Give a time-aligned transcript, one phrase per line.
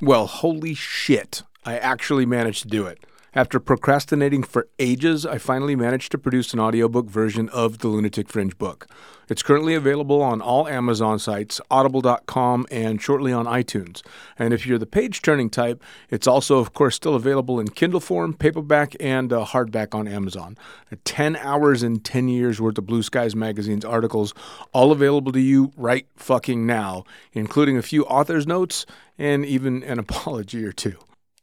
[0.00, 1.42] Well, holy shit.
[1.64, 2.98] I actually managed to do it.
[3.36, 8.28] After procrastinating for ages, I finally managed to produce an audiobook version of the Lunatic
[8.28, 8.86] Fringe book.
[9.28, 14.02] It's currently available on all Amazon sites, audible.com, and shortly on iTunes.
[14.38, 17.98] And if you're the page turning type, it's also, of course, still available in Kindle
[17.98, 20.56] form, paperback, and uh, hardback on Amazon.
[21.04, 24.32] 10 hours and 10 years worth of Blue Skies Magazine's articles,
[24.72, 28.86] all available to you right fucking now, including a few author's notes
[29.18, 30.98] and even an apology or two.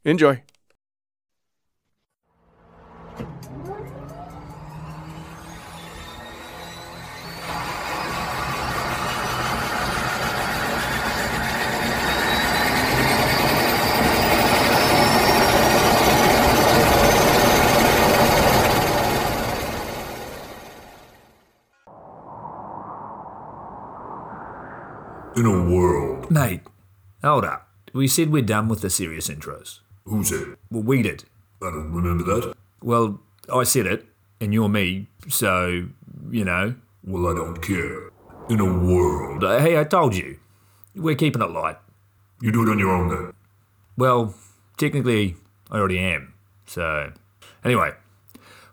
[0.06, 0.42] Enjoy.
[25.42, 26.30] In a world.
[26.30, 26.60] Mate,
[27.20, 27.66] hold up.
[27.92, 29.80] We said we're done with the serious intros.
[30.04, 30.56] Who said?
[30.70, 31.24] Well, we did.
[31.60, 32.54] I don't remember that.
[32.80, 33.18] Well,
[33.52, 34.06] I said it,
[34.40, 35.88] and you're me, so,
[36.30, 36.76] you know.
[37.02, 38.10] Well, I don't care.
[38.50, 39.42] In a world.
[39.42, 40.38] Uh, Hey, I told you.
[40.94, 41.78] We're keeping it light.
[42.40, 43.32] You do it on your own then.
[43.96, 44.36] Well,
[44.76, 45.34] technically,
[45.72, 46.34] I already am.
[46.66, 47.10] So,
[47.64, 47.94] anyway,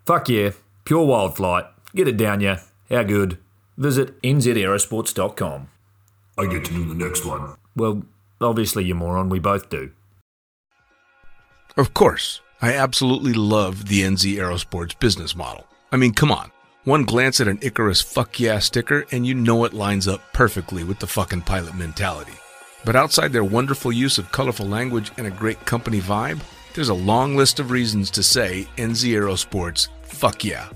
[0.06, 0.52] fuck yeah.
[0.86, 1.66] Pure wild flight.
[1.96, 2.58] Get it down ya.
[2.92, 3.40] How good?
[3.76, 5.70] Visit nzaerosports.com.
[6.40, 7.56] I get to do the next one.
[7.76, 8.04] Well,
[8.40, 9.28] obviously, you moron.
[9.28, 9.92] We both do.
[11.76, 15.66] Of course, I absolutely love the NZ Aerosports business model.
[15.92, 16.52] I mean, come on.
[16.86, 20.86] One glance at an Icarus fuck yeah sticker and you know it lines up perfectly
[20.86, 22.32] with the fucking pilot mentality.
[22.86, 26.42] But outside their wonderful use of colorful language and a great company vibe,
[26.74, 30.70] there's a long list of reasons to say NZ Aerosports fuck yeah.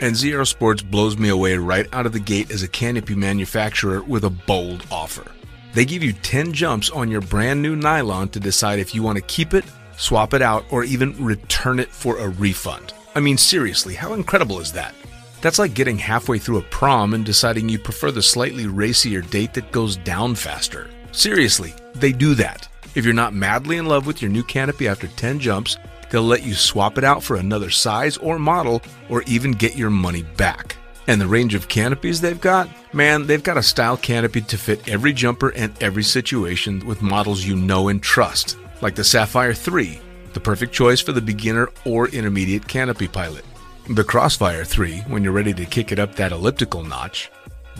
[0.00, 4.24] NZ Aerosports blows me away right out of the gate as a canopy manufacturer with
[4.24, 5.30] a bold offer.
[5.74, 9.16] They give you 10 jumps on your brand new nylon to decide if you want
[9.16, 9.66] to keep it,
[9.98, 12.94] swap it out, or even return it for a refund.
[13.14, 14.94] I mean, seriously, how incredible is that?
[15.42, 19.52] That's like getting halfway through a prom and deciding you prefer the slightly racier date
[19.52, 20.88] that goes down faster.
[21.12, 22.66] Seriously, they do that.
[22.94, 25.76] If you're not madly in love with your new canopy after 10 jumps,
[26.10, 29.90] they'll let you swap it out for another size or model or even get your
[29.90, 30.76] money back.
[31.06, 32.68] And the range of canopies they've got?
[32.94, 37.44] Man, they've got a style canopy to fit every jumper and every situation with models
[37.44, 40.00] you know and trust, like the Sapphire 3,
[40.34, 43.44] the perfect choice for the beginner or intermediate canopy pilot.
[43.88, 47.30] The Crossfire 3, when you're ready to kick it up that elliptical notch.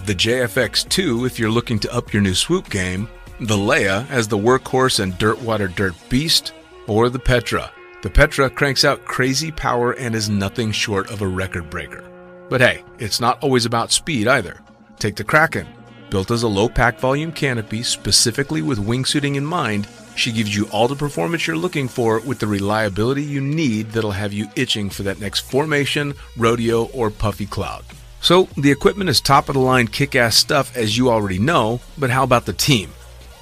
[0.07, 3.09] The JFX 2, if you're looking to up your new swoop game.
[3.39, 6.53] The Leia as the workhorse and dirt water dirt beast.
[6.89, 7.71] Or the Petra.
[8.03, 12.03] The Petra cranks out crazy power and is nothing short of a record breaker.
[12.49, 14.63] But hey, it's not always about speed either.
[14.99, 15.67] Take the Kraken.
[16.09, 20.67] Built as a low pack volume canopy specifically with wingsuiting in mind, she gives you
[20.71, 24.89] all the performance you're looking for with the reliability you need that'll have you itching
[24.89, 27.85] for that next formation, rodeo, or puffy cloud.
[28.23, 31.81] So, the equipment is top of the line kick ass stuff as you already know,
[31.99, 32.93] but how about the team?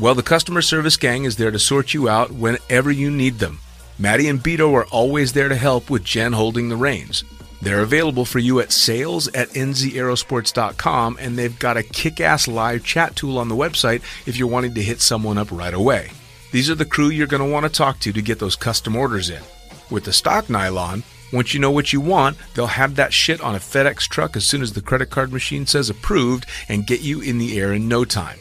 [0.01, 3.61] Well, the customer service gang is there to sort you out whenever you need them.
[4.01, 7.25] Maddie and Beto are always there to help with Jen holding the reins.
[7.61, 12.85] They're available for you at sales at nzaerosports.com and they've got a kick ass live
[12.85, 16.13] chat tool on the website if you're wanting to hit someone up right away.
[16.53, 18.95] These are the crew you're going to want to talk to to get those custom
[18.95, 19.43] orders in.
[19.91, 23.57] With the stock nylon, once you know what you want, they'll have that shit on
[23.57, 27.21] a FedEx truck as soon as the credit card machine says approved and get you
[27.21, 28.39] in the air in no time.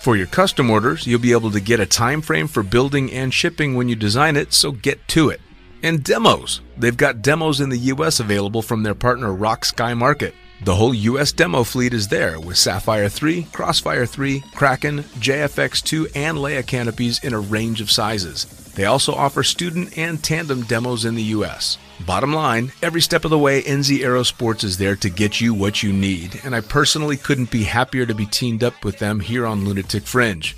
[0.00, 3.34] For your custom orders, you'll be able to get a time frame for building and
[3.34, 5.40] shipping when you design it, so get to it.
[5.82, 6.60] And demos.
[6.76, 10.34] They've got demos in the US available from their partner Rock Sky Market.
[10.64, 16.38] The whole US demo fleet is there with Sapphire 3, Crossfire 3, Kraken, JFX2, and
[16.38, 18.67] Leia canopies in a range of sizes.
[18.78, 21.78] They also offer student and tandem demos in the US.
[22.06, 25.82] Bottom line, every step of the way, NZ Aerosports is there to get you what
[25.82, 29.44] you need, and I personally couldn't be happier to be teamed up with them here
[29.44, 30.56] on Lunatic Fringe.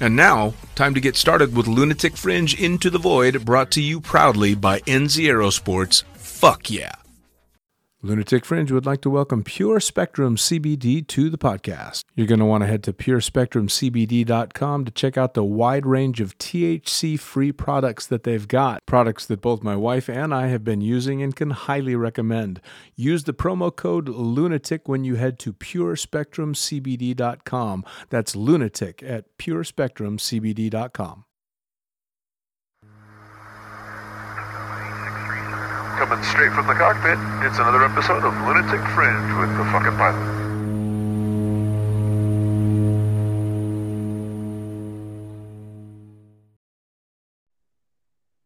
[0.00, 4.00] And now, time to get started with Lunatic Fringe Into the Void, brought to you
[4.00, 6.02] proudly by NZ Aerosports.
[6.16, 6.99] Fuck yeah.
[8.02, 12.02] Lunatic Fringe would like to welcome Pure Spectrum CBD to the podcast.
[12.14, 16.38] You're going to want to head to purespectrumcbd.com to check out the wide range of
[16.38, 18.80] THC free products that they've got.
[18.86, 22.62] Products that both my wife and I have been using and can highly recommend.
[22.96, 27.84] Use the promo code LUNATIC when you head to purespectrumcbd.com.
[28.08, 31.24] That's lunatic at purespectrumcbd.com.
[36.00, 40.16] Coming straight from the cockpit, it's another episode of Lunatic Fringe with the fucking pilot.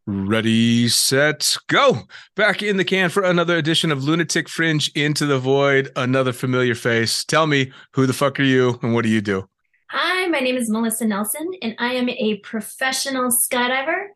[0.05, 2.09] Ready, set, go.
[2.35, 5.93] Back in the can for another edition of Lunatic Fringe Into the Void.
[5.95, 7.23] Another familiar face.
[7.23, 9.49] Tell me, who the fuck are you and what do you do?
[9.91, 14.07] Hi, my name is Melissa Nelson, and I am a professional skydiver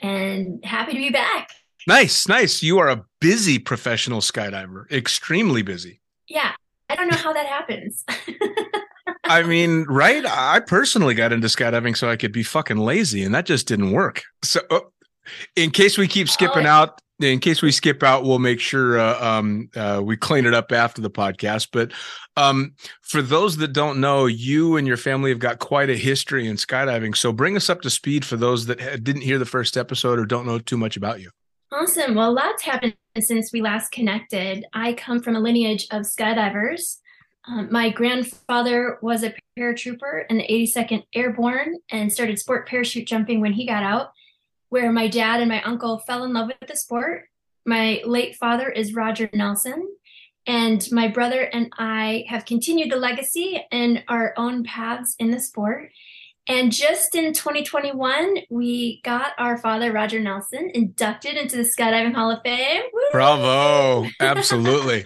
[0.00, 1.50] and happy to be back.
[1.88, 2.62] Nice, nice.
[2.62, 6.02] You are a busy professional skydiver, extremely busy.
[6.28, 6.52] Yeah,
[6.90, 8.04] I don't know how that happens.
[9.24, 10.22] I mean, right?
[10.26, 13.92] I personally got into skydiving so I could be fucking lazy, and that just didn't
[13.92, 14.22] work.
[14.44, 14.92] So, oh,
[15.56, 16.70] in case we keep skipping Oh.
[16.70, 20.52] out, in case we skip out, we'll make sure uh, um, uh, we clean it
[20.52, 21.68] up after the podcast.
[21.72, 21.92] But
[22.36, 26.48] um, for those that don't know, you and your family have got quite a history
[26.48, 27.16] in skydiving.
[27.16, 30.26] So, bring us up to speed for those that didn't hear the first episode or
[30.26, 31.30] don't know too much about you.
[31.72, 32.14] Awesome.
[32.14, 34.64] Well, lots happened since we last connected.
[34.72, 36.98] I come from a lineage of skydivers.
[37.46, 43.40] Um, my grandfather was a paratrooper in the 82nd Airborne and started sport parachute jumping
[43.40, 44.12] when he got out,
[44.68, 47.24] where my dad and my uncle fell in love with the sport.
[47.64, 49.88] My late father is Roger Nelson,
[50.46, 55.40] and my brother and I have continued the legacy in our own paths in the
[55.40, 55.90] sport.
[56.48, 62.30] And just in 2021, we got our father, Roger Nelson, inducted into the Skydiving Hall
[62.30, 62.82] of Fame.
[62.92, 63.00] Woo!
[63.12, 64.08] Bravo.
[64.20, 65.04] Absolutely.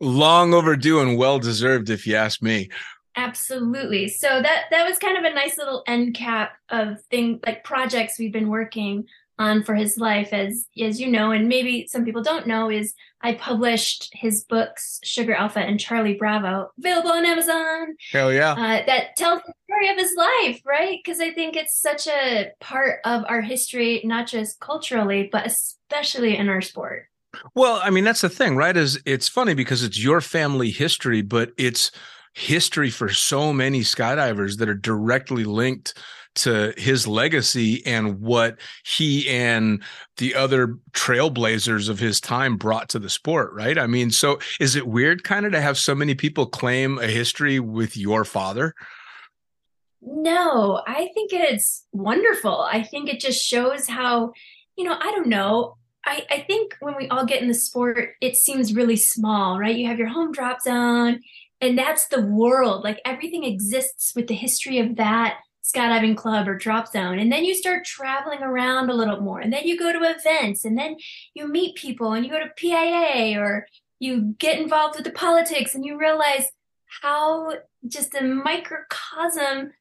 [0.00, 2.70] Long overdue and well deserved, if you ask me.
[3.16, 4.08] Absolutely.
[4.08, 8.18] So that that was kind of a nice little end cap of thing like projects
[8.18, 9.04] we've been working
[9.38, 12.94] on for his life as as you know and maybe some people don't know is
[13.20, 18.52] I published his books Sugar Alpha and Charlie Bravo available on Amazon Hell yeah.
[18.52, 20.98] uh, that tells the story of his life, right?
[21.02, 26.36] Because I think it's such a part of our history, not just culturally, but especially
[26.36, 27.06] in our sport.
[27.54, 28.76] Well, I mean, that's the thing, right?
[28.76, 31.90] Is it's funny because it's your family history, but it's
[32.34, 35.94] history for so many skydivers that are directly linked
[36.34, 39.82] to his legacy and what he and
[40.16, 43.78] the other trailblazers of his time brought to the sport, right?
[43.78, 47.06] I mean, so is it weird kind of to have so many people claim a
[47.06, 48.74] history with your father?
[50.02, 52.60] No, I think it's wonderful.
[52.60, 54.32] I think it just shows how,
[54.76, 55.76] you know, I don't know.
[56.04, 59.74] I, I think when we all get in the sport, it seems really small, right?
[59.74, 61.20] You have your home drop zone,
[61.62, 62.84] and that's the world.
[62.84, 65.38] Like everything exists with the history of that
[65.74, 67.18] skydiving club or drop zone.
[67.18, 70.64] And then you start traveling around a little more, and then you go to events,
[70.64, 70.96] and then
[71.34, 73.66] you meet people, and you go to PIA, or
[73.98, 76.46] you get involved with the politics, and you realize
[77.02, 77.52] how
[77.86, 79.72] just a microcosm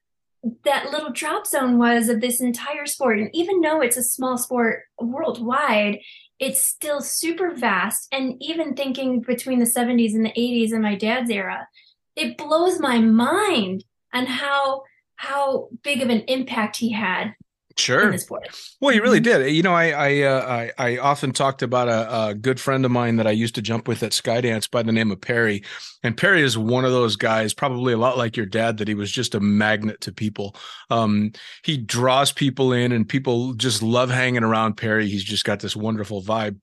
[0.66, 3.20] that little drop zone was of this entire sport.
[3.20, 6.00] And even though it's a small sport worldwide,
[6.40, 8.08] it's still super vast.
[8.12, 11.68] And even thinking between the 70s and the 80s and my dad's era,
[12.16, 14.84] it blows my mind on how
[15.16, 17.34] how big of an impact he had
[17.76, 18.06] Sure.
[18.06, 18.50] in the sport.
[18.82, 19.52] Well, you really did.
[19.52, 22.92] You know, I I uh, I, I often talked about a, a good friend of
[22.92, 25.64] mine that I used to jump with at Skydance by the name of Perry,
[26.04, 28.94] and Perry is one of those guys, probably a lot like your dad, that he
[28.94, 30.56] was just a magnet to people.
[30.92, 31.32] Um,
[31.64, 35.08] he draws people in, and people just love hanging around Perry.
[35.08, 36.60] He's just got this wonderful vibe.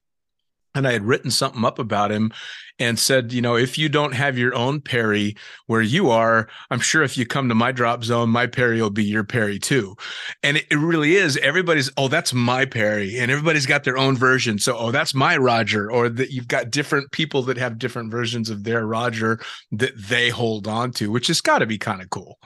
[0.75, 2.33] And I had written something up about him
[2.81, 5.37] and said, you know, if you don't have your own Perry
[5.67, 8.91] where you are, I'm sure if you come to my drop zone, my Perry will
[8.91, 9.97] be your Perry too.
[10.43, 11.37] And it, it really is.
[11.39, 13.19] Everybody's, oh, that's my Perry.
[13.19, 14.59] And everybody's got their own version.
[14.59, 15.93] So, oh, that's my Roger.
[15.93, 19.41] Or that you've got different people that have different versions of their Roger
[19.73, 22.39] that they hold on to, which has got to be kind of cool.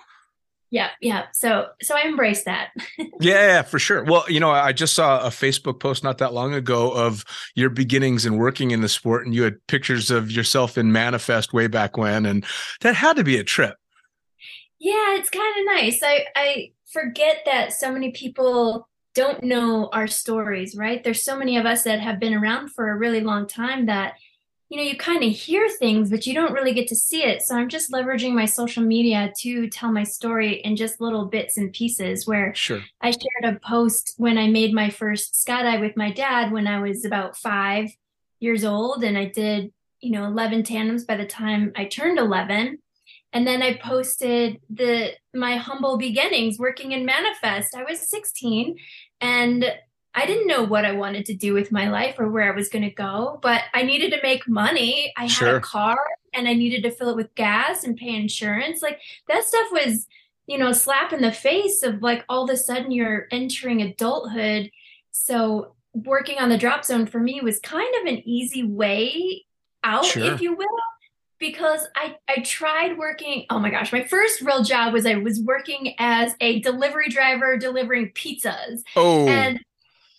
[0.74, 1.26] Yeah, yeah.
[1.32, 2.70] So so I embrace that.
[3.20, 4.02] Yeah, for sure.
[4.02, 7.70] Well, you know, I just saw a Facebook post not that long ago of your
[7.70, 11.68] beginnings and working in the sport, and you had pictures of yourself in Manifest way
[11.68, 12.44] back when, and
[12.80, 13.76] that had to be a trip.
[14.80, 16.00] Yeah, it's kind of nice.
[16.02, 21.04] I I forget that so many people don't know our stories, right?
[21.04, 24.14] There's so many of us that have been around for a really long time that
[24.74, 27.42] you know, you kind of hear things, but you don't really get to see it.
[27.42, 31.56] So I'm just leveraging my social media to tell my story in just little bits
[31.56, 32.82] and pieces where Sure.
[33.00, 36.80] I shared a post when I made my first skydive with my dad when I
[36.80, 37.90] was about five
[38.40, 39.04] years old.
[39.04, 42.78] And I did, you know, 11 tandems by the time I turned 11.
[43.32, 47.76] And then I posted the my humble beginnings working in Manifest.
[47.76, 48.76] I was 16
[49.20, 49.72] and
[50.14, 52.68] I didn't know what I wanted to do with my life or where I was
[52.68, 55.12] going to go, but I needed to make money.
[55.16, 55.98] I had a car
[56.32, 58.80] and I needed to fill it with gas and pay insurance.
[58.80, 60.06] Like that stuff was,
[60.46, 63.82] you know, a slap in the face of like all of a sudden you're entering
[63.82, 64.70] adulthood.
[65.10, 69.44] So working on the drop zone for me was kind of an easy way
[69.82, 70.32] out, Sure.
[70.32, 70.66] if you will
[71.38, 73.46] because I I tried working.
[73.50, 77.56] Oh my gosh, my first real job was I was working as a delivery driver
[77.58, 79.60] delivering pizzas, Oh, and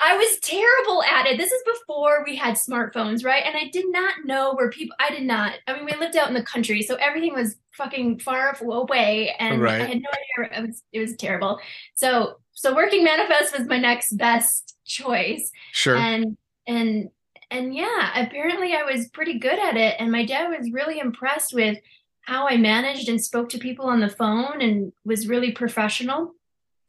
[0.01, 1.37] I was terrible at it.
[1.37, 3.43] This is before we had smartphones, right?
[3.45, 4.95] And I did not know where people.
[4.99, 5.53] I did not.
[5.67, 9.61] I mean, we lived out in the country, so everything was fucking far away, and
[9.61, 9.81] Right.
[9.81, 10.09] I had no
[10.43, 10.59] idea.
[10.59, 11.59] It was it was terrible.
[11.95, 15.95] So so working manifest was my next best choice, Sure.
[15.95, 16.37] and
[16.67, 17.09] and
[17.49, 21.53] and yeah, apparently I was pretty good at it, and my dad was really impressed
[21.53, 21.77] with
[22.21, 26.33] how I managed and spoke to people on the phone, and was really professional,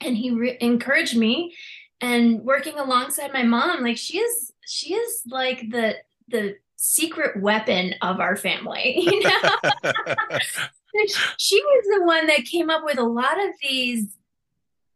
[0.01, 1.55] and he re- encouraged me
[2.01, 5.97] and working alongside my mom like she is she is like the
[6.29, 9.57] the secret weapon of our family you know?
[11.37, 14.17] She was the one that came up with a lot of these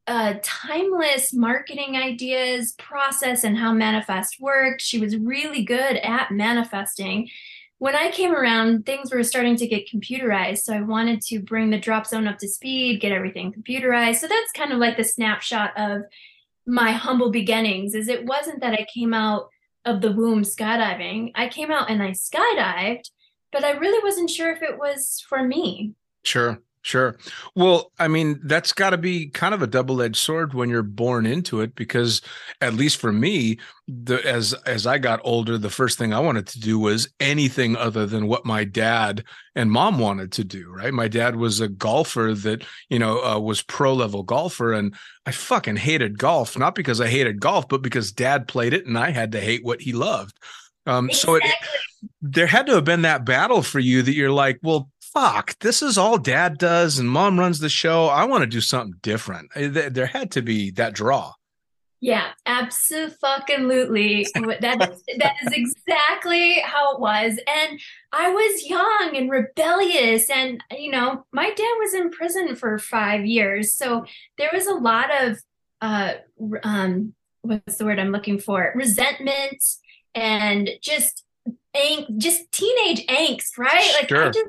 [0.07, 4.81] uh, timeless marketing ideas process and how manifest worked.
[4.81, 7.29] She was really good at manifesting.
[7.79, 11.71] When i came around things were starting to get computerized so i wanted to bring
[11.71, 14.17] the drop zone up to speed get everything computerized.
[14.17, 16.03] So that's kind of like the snapshot of
[16.71, 19.49] my humble beginnings is it wasn't that I came out
[19.85, 21.33] of the womb skydiving.
[21.35, 23.11] I came out and I skydived,
[23.51, 25.95] but I really wasn't sure if it was for me.
[26.23, 27.17] Sure, sure.
[27.55, 31.27] Well, I mean, that's got to be kind of a double-edged sword when you're born
[31.27, 32.23] into it, because
[32.61, 36.47] at least for me, the as as I got older, the first thing I wanted
[36.49, 40.71] to do was anything other than what my dad and mom wanted to do.
[40.71, 40.95] Right?
[40.95, 44.95] My dad was a golfer that you know uh, was pro level golfer, and
[45.27, 48.97] I fucking hated golf, not because I hated golf, but because dad played it, and
[48.99, 50.39] I had to hate what he loved.
[50.87, 51.43] Um, so it,
[52.23, 55.83] there had to have been that battle for you that you're like, well, fuck, this
[55.83, 58.07] is all dad does and mom runs the show.
[58.07, 59.51] I want to do something different.
[59.55, 61.33] Uh, There had to be that draw.
[62.03, 64.27] Yeah, absolutely.
[64.35, 67.39] That is, that is exactly how it was.
[67.47, 67.79] And
[68.11, 70.31] I was young and rebellious.
[70.31, 73.75] And, you know, my dad was in prison for five years.
[73.75, 74.07] So
[74.39, 75.41] there was a lot of,
[75.83, 76.15] uh,
[76.63, 77.13] um,
[77.43, 78.73] what's the word I'm looking for?
[78.75, 79.63] Resentment
[80.15, 81.25] and just
[81.75, 83.93] ang- just teenage angst, right?
[84.01, 84.49] Like I just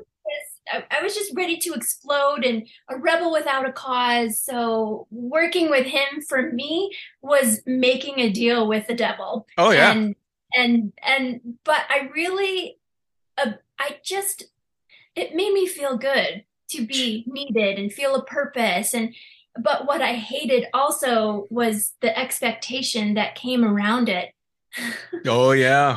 [0.70, 4.40] I, I was just ready to explode and a rebel without a cause.
[4.40, 9.46] So working with him for me was making a deal with the devil.
[9.58, 9.92] Oh yeah.
[9.92, 10.16] And
[10.54, 12.78] and and but I really
[13.38, 14.44] uh, I just
[15.14, 19.14] it made me feel good to be needed and feel a purpose and
[19.58, 24.32] but what I hated also was the expectation that came around it.
[25.26, 25.96] oh yeah.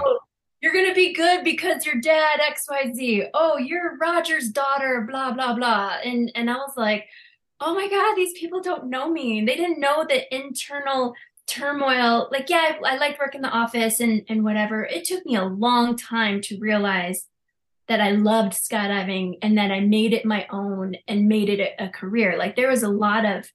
[0.65, 3.29] You're going to be good because your dad XYZ.
[3.35, 5.97] Oh, you're Roger's daughter, blah blah blah.
[6.03, 7.05] And and I was like,
[7.59, 9.45] "Oh my god, these people don't know me.
[9.45, 11.13] They didn't know the internal
[11.45, 12.29] turmoil.
[12.31, 14.83] Like, yeah, I, I liked working in the office and and whatever.
[14.83, 17.27] It took me a long time to realize
[17.87, 21.85] that I loved skydiving and that I made it my own and made it a,
[21.85, 22.39] a career.
[22.39, 23.45] Like there was a lot of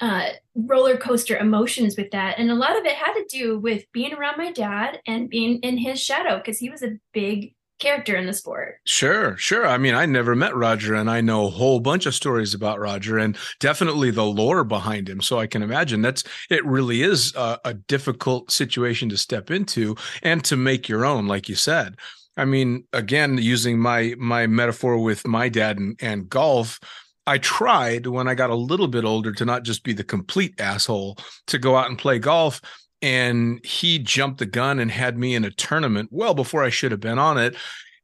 [0.00, 2.38] uh, roller coaster emotions with that.
[2.38, 5.58] And a lot of it had to do with being around my dad and being
[5.60, 8.76] in his shadow because he was a big character in the sport.
[8.84, 9.66] Sure, sure.
[9.66, 12.80] I mean, I never met Roger, and I know a whole bunch of stories about
[12.80, 15.20] Roger, and definitely the lore behind him.
[15.20, 16.64] So I can imagine that's it.
[16.64, 21.48] Really is a, a difficult situation to step into and to make your own, like
[21.48, 21.96] you said.
[22.36, 26.80] I mean, again, using my my metaphor with my dad and, and golf.
[27.26, 30.60] I tried when I got a little bit older to not just be the complete
[30.60, 31.18] asshole
[31.48, 32.60] to go out and play golf.
[33.02, 36.92] And he jumped the gun and had me in a tournament well before I should
[36.92, 37.56] have been on it.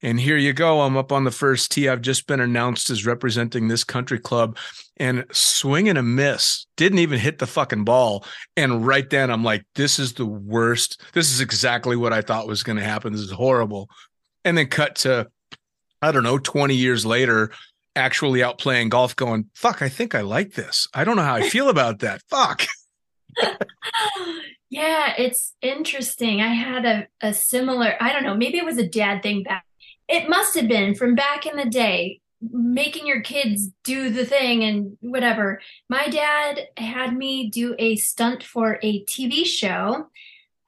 [0.03, 0.81] And here you go.
[0.81, 1.89] I'm up on the first tee.
[1.89, 4.59] I've just been announced as representing this country club
[4.97, 6.67] and swing and a miss.
[6.77, 8.25] Didn't even hit the fucking ball.
[8.57, 11.01] And right then I'm like, this is the worst.
[11.13, 13.13] This is exactly what I thought was going to happen.
[13.13, 13.89] This is horrible.
[14.45, 15.29] And then cut to,
[16.03, 17.53] I don't know, 20 years later,
[17.97, 20.89] actually out playing golf going, fuck, I think I like this.
[20.95, 22.23] I don't know how I feel about that.
[22.29, 22.67] Fuck.
[24.71, 26.41] yeah, it's interesting.
[26.41, 29.65] I had a, a similar, I don't know, maybe it was a dad thing back.
[30.09, 34.65] It must have been from back in the day, making your kids do the thing
[34.65, 35.61] and whatever.
[35.89, 40.09] My dad had me do a stunt for a TV show.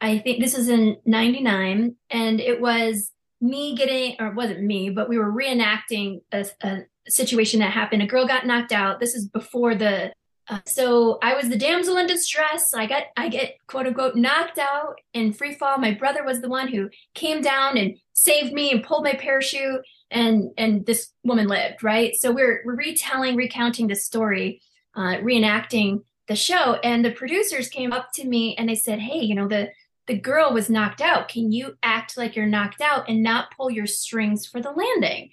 [0.00, 4.90] I think this was in 99, and it was me getting, or it wasn't me,
[4.90, 8.02] but we were reenacting a, a situation that happened.
[8.02, 9.00] A girl got knocked out.
[9.00, 10.12] This is before the
[10.46, 12.74] uh, so I was the damsel in distress.
[12.74, 15.78] I got I get quote unquote knocked out in free fall.
[15.78, 19.80] My brother was the one who came down and saved me and pulled my parachute
[20.10, 22.14] and and this woman lived, right?
[22.14, 24.60] So we're we're retelling, recounting the story,
[24.94, 26.74] uh, reenacting the show.
[26.84, 29.70] And the producers came up to me and they said, Hey, you know, the
[30.06, 31.28] the girl was knocked out.
[31.28, 35.30] Can you act like you're knocked out and not pull your strings for the landing?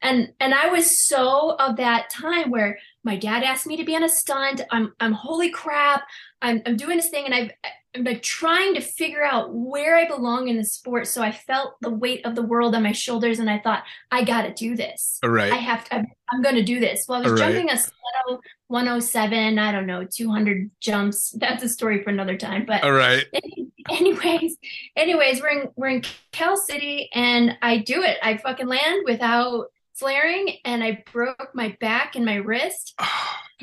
[0.00, 3.96] And and I was so of that time where my dad asked me to be
[3.96, 4.60] on a stunt.
[4.70, 6.04] I'm I'm holy crap.
[6.40, 7.50] I'm I'm doing this thing and I've
[7.94, 11.06] I'm like trying to figure out where I belong in the sport.
[11.06, 14.24] So I felt the weight of the world on my shoulders, and I thought, I
[14.24, 15.18] got to do this.
[15.22, 15.52] All right.
[15.52, 15.96] I have to.
[15.96, 17.06] I'm, I'm going to do this.
[17.08, 17.54] Well, I was All right.
[17.54, 19.58] jumping a Stiletto 107.
[19.58, 21.30] I don't know, 200 jumps.
[21.38, 22.66] That's a story for another time.
[22.66, 23.24] But All right.
[23.90, 24.56] anyways,
[24.94, 26.02] anyways, we're in we're in
[26.32, 28.18] Cal City, and I do it.
[28.22, 32.98] I fucking land without flaring, and I broke my back and my wrist.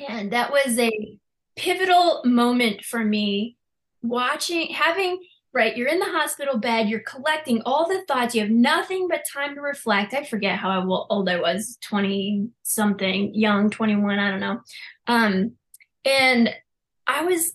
[0.10, 1.18] And that was a
[1.56, 3.56] pivotal moment for me
[4.04, 5.20] watching, having,
[5.54, 9.24] right, you're in the hospital bed, you're collecting all the thoughts, you have nothing but
[9.34, 10.14] time to reflect.
[10.14, 14.60] I forget how old I was 20 something, young, 21, I don't know.
[15.08, 15.54] Um,
[16.04, 16.54] and
[17.08, 17.54] I was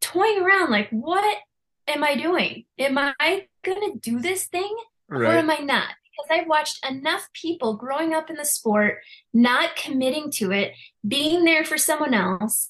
[0.00, 1.38] toying around like, what
[1.86, 2.64] am I doing?
[2.78, 4.74] Am I going to do this thing
[5.10, 5.90] or am I not?
[6.16, 8.98] Because I've watched enough people growing up in the sport,
[9.34, 10.72] not committing to it,
[11.06, 12.68] being there for someone else,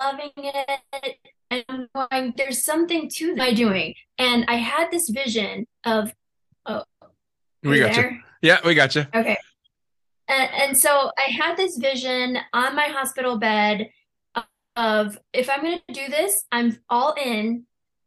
[0.00, 1.16] loving it,
[1.50, 3.94] and I'm going, there's something to my doing.
[4.18, 6.12] And I had this vision of,
[6.66, 6.84] oh,
[7.62, 8.18] We got you.
[8.42, 9.06] Yeah, we got you.
[9.14, 9.36] Okay.
[10.28, 13.90] And, and so I had this vision on my hospital bed
[14.76, 17.64] of if I'm going to do this, I'm all in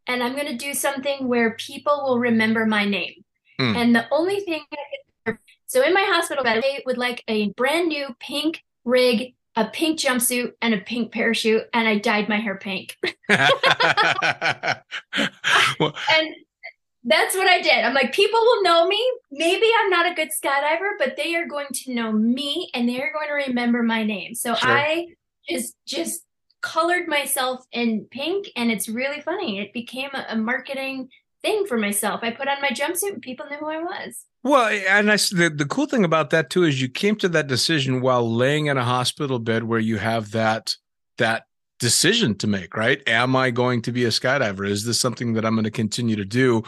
[0.08, 3.24] and I'm going to do something where people will remember my name.
[3.60, 3.76] Hmm.
[3.76, 4.64] And the only thing
[5.70, 10.00] so in my hospital bed, they would like a brand new pink rig, a pink
[10.00, 12.98] jumpsuit, and a pink parachute, and I dyed my hair pink.
[13.30, 13.44] well,
[16.12, 16.36] And
[17.04, 17.86] that's what I did.
[17.86, 19.00] I'm like, people will know me.
[19.32, 23.00] Maybe I'm not a good skydiver, but they are going to know me and they
[23.02, 24.34] are going to remember my name.
[24.34, 24.72] So Sure.
[24.72, 25.08] I
[25.48, 26.24] just just
[26.62, 29.60] colored myself in pink and it's really funny.
[29.60, 31.10] It became a, a marketing
[31.42, 32.22] thing for myself.
[32.24, 34.26] I put on my jumpsuit and people knew who I was.
[34.44, 37.48] well, and I, the, the cool thing about that too is you came to that
[37.48, 40.76] decision while laying in a hospital bed where you have that
[41.18, 41.44] that
[41.80, 43.02] decision to make, right?
[43.08, 44.68] Am I going to be a skydiver?
[44.68, 46.64] Is this something that I'm going to continue to do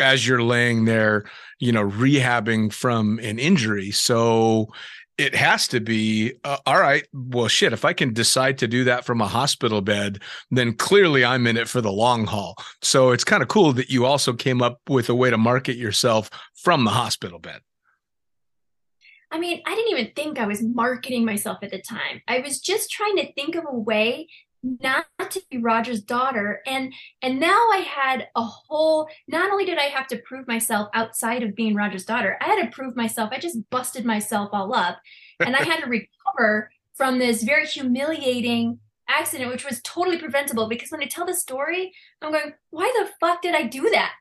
[0.00, 1.24] as you're laying there,
[1.58, 3.90] you know, rehabbing from an injury?
[3.90, 4.68] So
[5.18, 7.06] it has to be uh, all right.
[7.12, 11.24] Well, shit, if I can decide to do that from a hospital bed, then clearly
[11.24, 12.56] I'm in it for the long haul.
[12.80, 15.76] So it's kind of cool that you also came up with a way to market
[15.76, 17.60] yourself from the hospital bed.
[19.30, 22.20] I mean, I didn't even think I was marketing myself at the time.
[22.28, 24.28] I was just trying to think of a way
[24.62, 26.62] not to be Roger's daughter.
[26.66, 30.88] And and now I had a whole not only did I have to prove myself
[30.94, 33.30] outside of being Roger's daughter, I had to prove myself.
[33.32, 34.98] I just busted myself all up.
[35.40, 40.90] And I had to recover from this very humiliating accident, which was totally preventable because
[40.90, 44.12] when I tell the story, I'm going, why the fuck did I do that?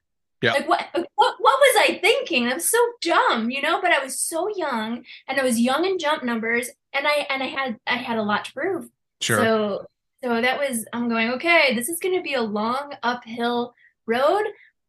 [0.42, 0.54] Yeah.
[0.54, 2.48] Like what what what was I thinking?
[2.48, 6.00] I'm so dumb, you know, but I was so young and I was young in
[6.00, 8.90] jump numbers and I and I had I had a lot to prove.
[9.22, 9.38] Sure.
[9.38, 9.86] So
[10.24, 13.74] so that was I'm going, okay, this is going to be a long uphill
[14.06, 14.44] road,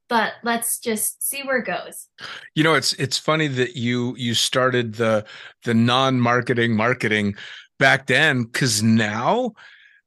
[0.08, 2.08] but let's just see where it goes.
[2.54, 5.24] you know, it's it's funny that you you started the
[5.64, 7.34] the non-marketing marketing
[7.78, 9.52] back then cuz now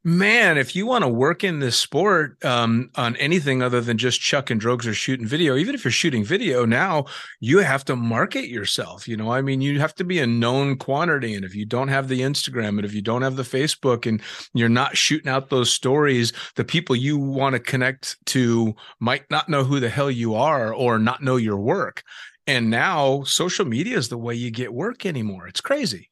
[0.06, 4.22] man, if you want to work in this sport um, on anything other than just
[4.22, 7.06] chucking drugs or shooting video, even if you're shooting video now,
[7.40, 9.08] you have to market yourself.
[9.08, 11.34] You know, I mean, you have to be a known quantity.
[11.34, 14.22] And if you don't have the Instagram and if you don't have the Facebook and
[14.54, 19.50] you're not shooting out those stories, the people you want to connect to might not
[19.50, 22.04] know who the hell you are or not know your work.
[22.46, 25.48] And now social media is the way you get work anymore.
[25.48, 26.12] It's crazy.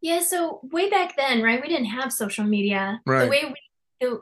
[0.00, 1.60] Yeah, so way back then, right?
[1.60, 3.00] We didn't have social media.
[3.04, 3.24] Right.
[3.24, 3.54] The way we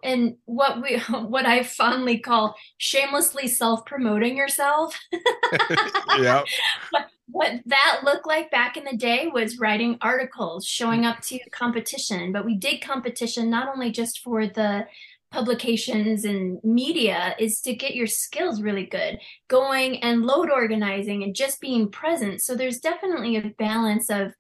[0.02, 4.98] and what we what I fondly call shamelessly self-promoting yourself.
[6.18, 6.42] yeah.
[7.28, 12.32] what that looked like back in the day was writing articles, showing up to competition.
[12.32, 14.86] But we did competition not only just for the
[15.32, 21.34] publications and media, is to get your skills really good, going and load organizing and
[21.34, 22.40] just being present.
[22.40, 24.32] So there's definitely a balance of,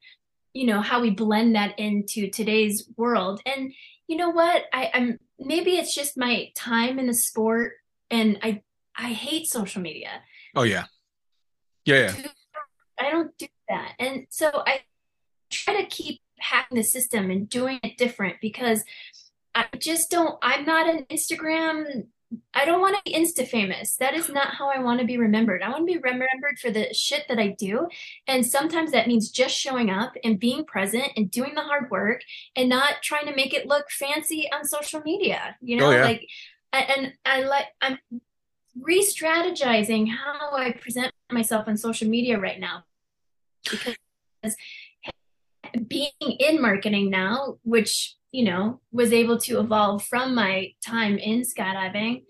[0.56, 3.42] you know, how we blend that into today's world.
[3.44, 3.74] And
[4.08, 4.62] you know what?
[4.72, 7.74] I, I'm maybe it's just my time in the sport
[8.10, 8.62] and I
[8.96, 10.22] I hate social media.
[10.54, 10.86] Oh yeah.
[11.84, 12.14] Yeah.
[12.16, 12.26] yeah.
[12.98, 13.92] I don't do that.
[13.98, 14.80] And so I
[15.50, 18.82] try to keep hacking the system and doing it different because
[19.54, 22.06] I just don't, I'm not an Instagram,
[22.54, 23.96] I don't want to be Insta famous.
[23.96, 25.62] That is not how I want to be remembered.
[25.62, 27.86] I want to be remembered for the shit that I do.
[28.26, 32.22] And sometimes that means just showing up and being present and doing the hard work
[32.56, 35.56] and not trying to make it look fancy on social media.
[35.60, 36.04] You oh, know, Oh, yeah.
[36.04, 36.28] like,
[36.72, 37.98] and I like, I'm
[38.80, 42.84] re-strategizing how I present myself on social media right now
[43.70, 43.96] because
[45.88, 51.40] being in marketing now which you know, was able to evolve from my time in
[51.40, 52.22] skydiving.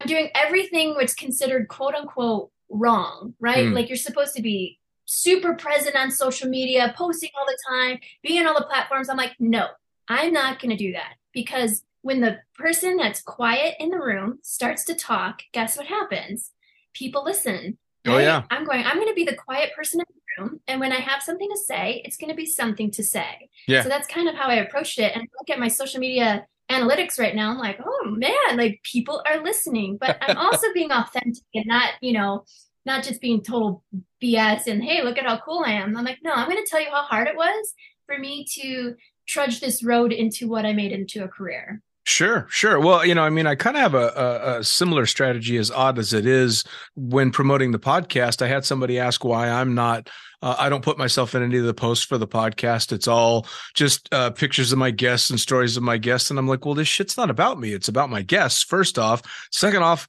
[0.00, 3.66] I'm doing everything which considered quote unquote wrong, right?
[3.66, 3.72] Mm.
[3.72, 8.40] Like you're supposed to be super present on social media, posting all the time, being
[8.40, 9.08] on all the platforms.
[9.08, 9.68] I'm like, no,
[10.08, 14.40] I'm not going to do that because when the person that's quiet in the room
[14.42, 16.50] starts to talk, guess what happens?
[16.92, 17.78] People listen.
[18.04, 18.42] Oh, yeah.
[18.50, 20.60] I'm going, I'm going to be the quiet person in the room.
[20.68, 23.50] And when I have something to say, it's going to be something to say.
[23.66, 23.82] Yeah.
[23.82, 25.12] So that's kind of how I approached it.
[25.14, 27.50] And I look at my social media analytics right now.
[27.50, 31.90] I'm like, oh man, like people are listening, but I'm also being authentic and not,
[32.00, 32.44] you know,
[32.84, 33.84] not just being total
[34.22, 35.96] BS and hey, look at how cool I am.
[35.96, 37.74] I'm like, no, I'm going to tell you how hard it was
[38.06, 38.94] for me to
[39.26, 41.80] trudge this road into what I made into a career.
[42.04, 42.80] Sure, sure.
[42.80, 45.70] Well, you know, I mean, I kind of have a, a, a, similar strategy, as
[45.70, 46.64] odd as it is,
[46.96, 48.42] when promoting the podcast.
[48.42, 50.10] I had somebody ask why I'm not.
[50.42, 52.90] Uh, I don't put myself in any of the posts for the podcast.
[52.90, 56.48] It's all just uh, pictures of my guests and stories of my guests, and I'm
[56.48, 57.72] like, well, this shit's not about me.
[57.72, 58.64] It's about my guests.
[58.64, 60.08] First off, second off,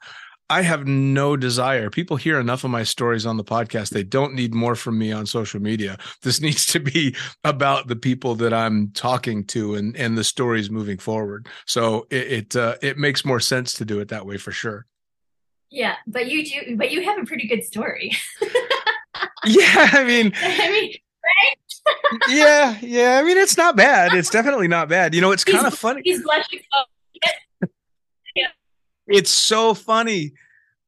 [0.50, 1.90] I have no desire.
[1.90, 3.90] People hear enough of my stories on the podcast.
[3.90, 5.98] They don't need more from me on social media.
[6.22, 10.70] This needs to be about the people that I'm talking to and and the stories
[10.70, 11.48] moving forward.
[11.66, 14.86] So it it, uh, it makes more sense to do it that way for sure.
[15.70, 18.12] Yeah, but you do, but you have a pretty good story.
[19.46, 20.94] yeah, I mean, I mean,
[21.26, 22.20] right?
[22.30, 23.18] yeah, yeah.
[23.18, 24.14] I mean, it's not bad.
[24.14, 25.16] It's definitely not bad.
[25.16, 26.02] You know, it's kind of funny.
[26.04, 26.60] He's blushing.
[29.14, 30.34] It's so funny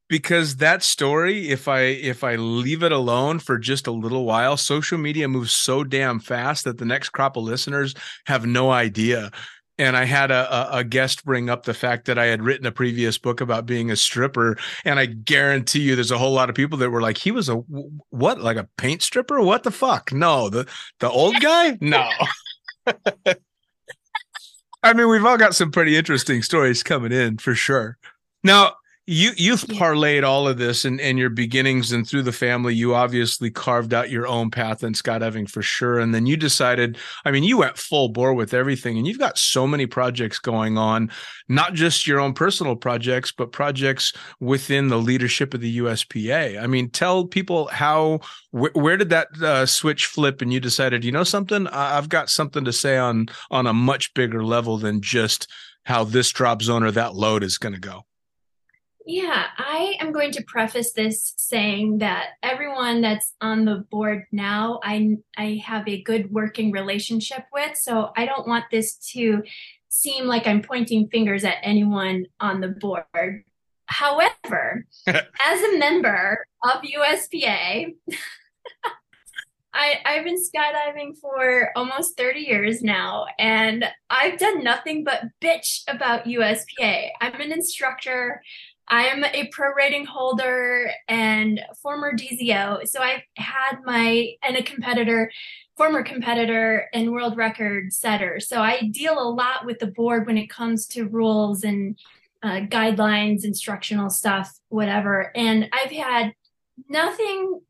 [0.08, 4.56] because that story if i if i leave it alone for just a little while
[4.56, 7.94] social media moves so damn fast that the next crop of listeners
[8.26, 9.30] have no idea.
[9.78, 12.72] And i had a, a guest bring up the fact that i had written a
[12.72, 14.56] previous book about being a stripper.
[14.84, 17.48] And i guarantee you there's a whole lot of people that were like he was
[17.48, 17.54] a
[18.10, 19.40] what like a paint stripper?
[19.40, 20.12] What the fuck?
[20.12, 20.66] No the
[20.98, 21.78] the old guy?
[21.80, 22.10] No.
[24.82, 27.98] I mean, we've all got some pretty interesting stories coming in for sure.
[28.46, 28.74] Now,
[29.08, 32.74] you you've parlayed all of this and and your beginnings and through the family.
[32.74, 35.98] You obviously carved out your own path in skydiving for sure.
[35.98, 39.38] And then you decided i mean you went full bore with everything and you've got
[39.38, 41.10] so many projects going on
[41.48, 46.66] not just your own personal projects but projects within the leadership of the uspa i
[46.66, 48.18] mean tell people how
[48.50, 51.66] wh- where did that uh, switch flip and you decided you know something?
[51.68, 55.48] I've got something to say on on a much bigger level than just
[55.84, 58.04] how this drop zone or that load is going to go
[59.06, 64.80] yeah, I am going to preface this saying that everyone that's on the board now,
[64.82, 67.76] I I have a good working relationship with.
[67.76, 69.44] So I don't want this to
[69.88, 73.44] seem like I'm pointing fingers at anyone on the board.
[73.86, 77.94] However, as a member of USPA,
[79.72, 85.82] I, I've been skydiving for almost 30 years now, and I've done nothing but bitch
[85.86, 87.10] about USPA.
[87.20, 88.42] I'm an instructor.
[88.88, 92.86] I'm a pro rating holder and former DZO.
[92.86, 95.30] So I've had my, and a competitor,
[95.76, 98.38] former competitor and world record setter.
[98.38, 101.98] So I deal a lot with the board when it comes to rules and
[102.42, 105.32] uh, guidelines, instructional stuff, whatever.
[105.34, 106.34] And I've had
[106.88, 107.60] nothing.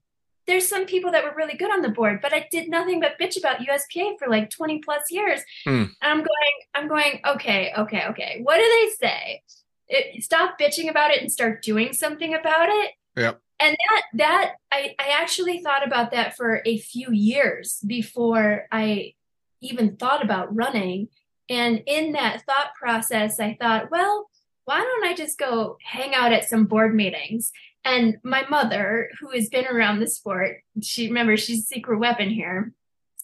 [0.47, 3.19] There's some people that were really good on the board, but I did nothing but
[3.19, 5.41] bitch about USPA for like 20 plus years.
[5.65, 5.71] Hmm.
[5.71, 6.29] And I'm going,
[6.75, 8.41] I'm going, okay, okay, okay.
[8.43, 9.43] What do they say?
[9.88, 12.92] It, stop bitching about it and start doing something about it.
[13.16, 13.40] Yep.
[13.59, 19.14] And that that I, I actually thought about that for a few years before I
[19.61, 21.09] even thought about running.
[21.49, 24.29] And in that thought process, I thought, well,
[24.64, 27.53] why don't I just go hang out at some board meetings?
[27.85, 32.29] And my mother, who has been around the sport, she remember she's a secret weapon
[32.29, 32.72] here.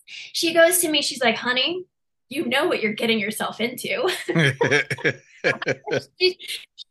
[0.07, 1.85] She goes to me, she's like, honey,
[2.29, 4.09] you know what you're getting yourself into.
[6.21, 6.39] she,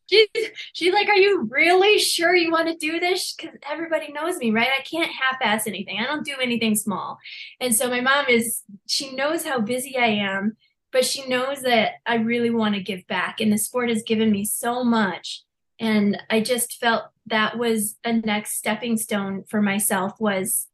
[0.10, 0.28] she,
[0.74, 3.34] she's like, Are you really sure you want to do this?
[3.34, 4.70] Because everybody knows me, right?
[4.78, 6.00] I can't half ass anything.
[6.00, 7.18] I don't do anything small.
[7.60, 10.58] And so my mom is, she knows how busy I am,
[10.92, 13.40] but she knows that I really want to give back.
[13.40, 15.44] And the sport has given me so much.
[15.80, 20.68] And I just felt that was a next stepping stone for myself was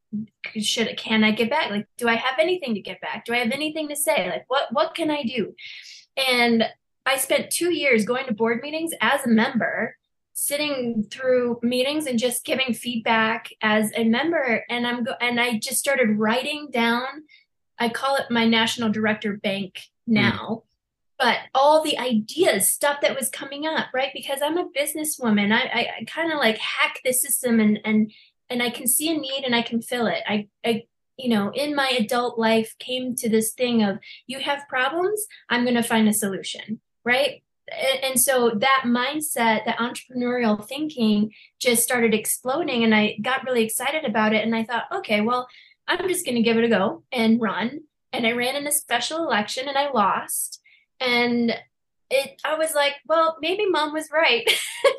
[0.57, 1.69] should can I give back?
[1.69, 3.25] Like, do I have anything to give back?
[3.25, 4.29] Do I have anything to say?
[4.29, 5.53] Like, what what can I do?
[6.29, 6.65] And
[7.07, 9.95] I spent two years going to board meetings as a member,
[10.33, 14.63] sitting through meetings and just giving feedback as a member.
[14.69, 17.07] And I'm go- and I just started writing down.
[17.79, 20.47] I call it my national director bank now.
[20.47, 20.61] Mm.
[21.17, 24.11] But all the ideas, stuff that was coming up, right?
[24.13, 28.11] Because I'm a businesswoman, I, I, I kind of like hack the system and and
[28.49, 30.21] and I can see a need and I can fill it.
[30.27, 30.83] I, I
[31.17, 35.63] you know, in my adult life came to this thing of you have problems, I'm
[35.63, 37.41] going to find a solution, right?
[38.03, 44.05] And, so that mindset, that entrepreneurial thinking just started exploding and I got really excited
[44.05, 45.47] about it and I thought, okay, well,
[45.87, 47.81] I'm just going to give it a go and run.
[48.13, 50.61] And I ran in a special election and I lost.
[50.99, 51.53] And
[52.09, 54.49] it I was like, well, maybe mom was right.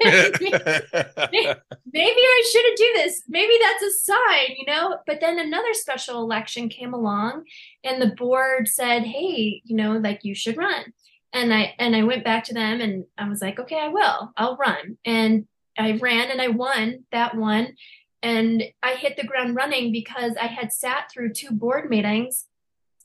[0.04, 0.34] maybe,
[1.92, 3.22] maybe I shouldn't do this.
[3.28, 4.98] Maybe that's a sign, you know?
[5.06, 7.44] But then another special election came along
[7.82, 10.92] and the board said, "Hey, you know, like you should run."
[11.32, 14.32] And I and I went back to them and I was like, "Okay, I will.
[14.36, 15.46] I'll run." And
[15.78, 17.76] I ran and I won that one.
[18.22, 22.46] And I hit the ground running because I had sat through two board meetings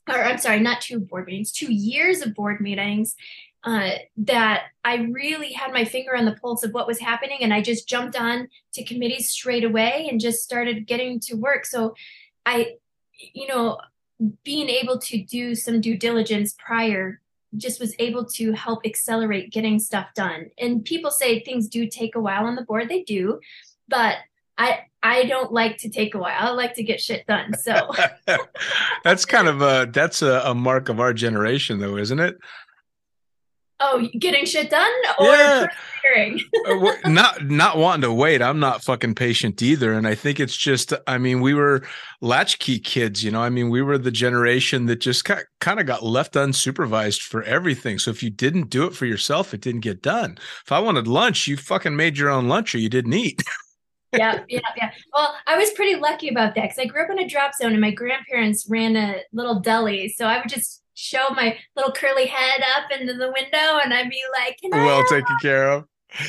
[0.08, 3.16] or I'm sorry, not two board meetings, two years of board meetings
[3.64, 7.38] uh, that I really had my finger on the pulse of what was happening.
[7.40, 11.64] And I just jumped on to committees straight away and just started getting to work.
[11.64, 11.94] So
[12.44, 12.76] I,
[13.32, 13.78] you know,
[14.44, 17.20] being able to do some due diligence prior
[17.56, 20.50] just was able to help accelerate getting stuff done.
[20.58, 22.88] And people say things do take a while on the board.
[22.88, 23.40] They do,
[23.88, 24.16] but
[24.56, 26.36] I I don't like to take a while.
[26.38, 27.52] I like to get shit done.
[27.54, 27.90] So
[29.04, 32.36] that's kind of a that's a, a mark of our generation, though, isn't it?
[33.86, 35.66] Oh, getting shit done or Yeah.
[36.66, 38.42] Uh, not not wanting to wait.
[38.42, 40.92] I'm not fucking patient either, and I think it's just.
[41.06, 41.82] I mean, we were
[42.20, 43.40] latchkey kids, you know.
[43.40, 47.98] I mean, we were the generation that just kind of got left unsupervised for everything.
[47.98, 50.36] So if you didn't do it for yourself, it didn't get done.
[50.64, 53.42] If I wanted lunch, you fucking made your own lunch, or you didn't eat.
[54.12, 54.90] yeah, yeah, yeah.
[55.12, 57.72] Well, I was pretty lucky about that because I grew up in a drop zone
[57.72, 60.08] and my grandparents ran a little deli.
[60.08, 64.08] So I would just show my little curly head up into the window and I'd
[64.10, 65.84] be like, Can well have taken care of.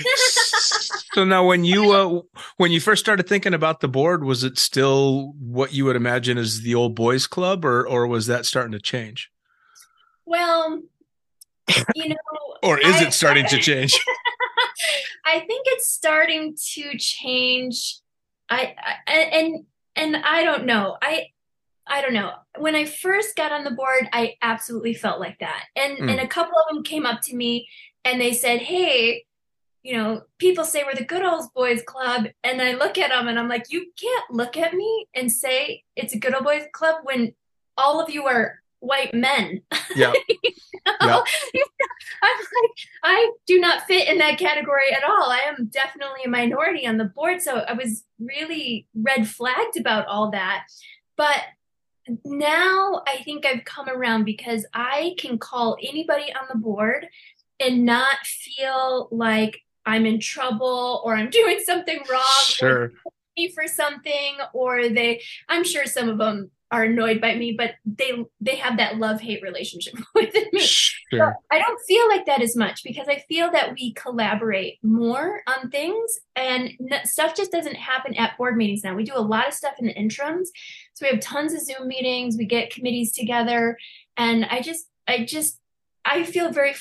[1.14, 2.22] so now when you uh,
[2.58, 6.40] when you first started thinking about the board was it still what you would imagine
[6.40, 9.30] as the old boys club or or was that starting to change
[10.26, 10.82] Well,
[11.94, 12.16] you know,
[12.64, 14.00] or is I- it starting to change
[15.28, 18.00] I think it's starting to change.
[18.50, 18.76] I,
[19.08, 20.98] I and and I don't know.
[21.02, 21.28] I
[21.88, 22.32] I don't know.
[22.58, 25.66] When I first got on the board, I absolutely felt like that.
[25.76, 26.10] And Hmm.
[26.10, 27.68] and a couple of them came up to me
[28.04, 29.26] and they said, "Hey,
[29.84, 33.28] you know, people say we're the good old boys club." And I look at them
[33.28, 36.66] and I'm like, "You can't look at me and say it's a good old boys
[36.74, 37.34] club when
[37.78, 39.62] all of you are white men."
[39.96, 40.14] yeah
[41.02, 41.22] Yeah.
[42.22, 42.72] I'm like,
[43.04, 45.30] I do not fit in that category at all.
[45.32, 47.42] I am definitely a minority on the board.
[47.42, 50.66] So I was really red flagged about all that.
[51.18, 51.42] But
[52.24, 57.08] now I think I've come around because I can call anybody on the board
[57.60, 62.92] and not feel like I'm in trouble or I'm doing something wrong or sure
[63.38, 67.72] me for something or they I'm sure some of them are annoyed by me but
[67.86, 72.42] they they have that love hate relationship with me sure I don't feel like that
[72.42, 76.72] as much because I feel that we collaborate more on things and
[77.04, 78.96] stuff just doesn't happen at board meetings now.
[78.96, 80.52] We do a lot of stuff in the interims.
[80.96, 83.78] So we have tons of Zoom meetings, we get committees together
[84.18, 85.60] and I just I just
[86.06, 86.74] I feel very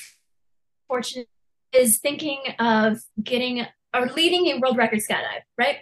[0.87, 1.27] fortunate
[1.73, 5.77] is thinking of getting or leading a world record skydive, right?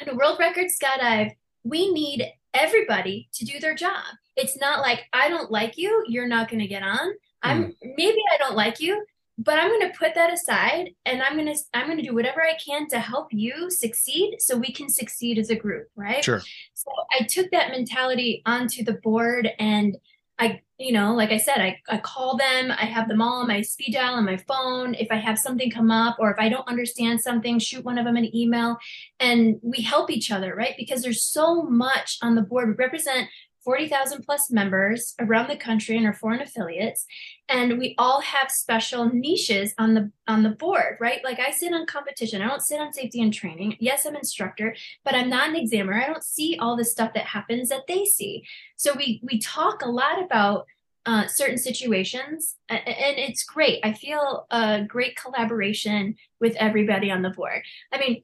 [0.00, 1.32] And a world record skydive,
[1.64, 4.02] we need everybody to do their job.
[4.34, 7.12] It's not like I don't like you, you're not going to get on.
[7.42, 7.70] I'm hmm.
[7.96, 9.04] maybe I don't like you,
[9.38, 12.14] but I'm going to put that aside and I'm going to I'm going to do
[12.14, 16.24] whatever I can to help you succeed so we can succeed as a group, right?
[16.24, 16.40] sure
[16.74, 19.96] So I took that mentality onto the board and
[20.38, 23.48] I, you know, like I said, I, I call them, I have them all on
[23.48, 24.94] my speed dial on my phone.
[24.94, 28.04] If I have something come up or if I don't understand something, shoot one of
[28.04, 28.76] them an email
[29.18, 30.74] and we help each other, right?
[30.76, 32.68] Because there's so much on the board.
[32.68, 33.28] We represent
[33.66, 37.04] 40,000 plus members around the country and our foreign affiliates.
[37.48, 41.22] And we all have special niches on the on the board right?
[41.24, 42.40] Like i sit on competition.
[42.40, 43.76] I don't sit on safety and training.
[43.80, 46.00] Yes i'm instructor but i'm not an examiner.
[46.00, 48.44] I don't see all the stuff that happens that they see.
[48.76, 50.66] So we we talk a lot about
[51.04, 53.80] uh, certain situations and it's great.
[53.84, 57.62] I feel a great collaboration with everybody on the board.
[57.92, 58.22] I mean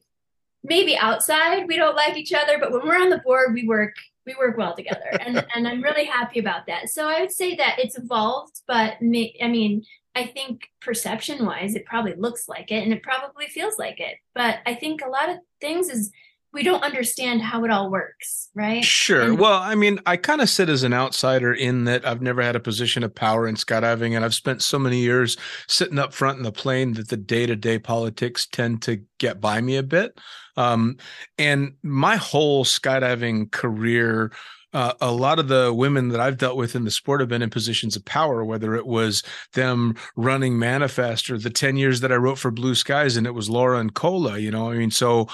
[0.63, 3.95] maybe outside we don't like each other but when we're on the board we work
[4.25, 7.55] we work well together and and i'm really happy about that so i would say
[7.55, 9.83] that it's evolved but ma- i mean
[10.15, 14.17] i think perception wise it probably looks like it and it probably feels like it
[14.33, 16.11] but i think a lot of things is
[16.53, 19.21] we don't understand how it all works right Sure.
[19.23, 22.43] And- Well, I mean, I kind of sit as an outsider in that I've never
[22.43, 25.35] had a position of power in skydiving, and I've spent so many years
[25.67, 29.41] sitting up front in the plane that the day to day politics tend to get
[29.41, 30.15] by me a bit.
[30.55, 30.97] Um,
[31.37, 34.31] and my whole skydiving career
[34.73, 37.43] uh, a lot of the women that I've dealt with in the sport have been
[37.43, 39.21] in positions of power, whether it was
[39.53, 43.35] them running Manifest or the 10 years that I wrote for Blue Skies and it
[43.35, 45.27] was Laura and Cola, you know, I mean, so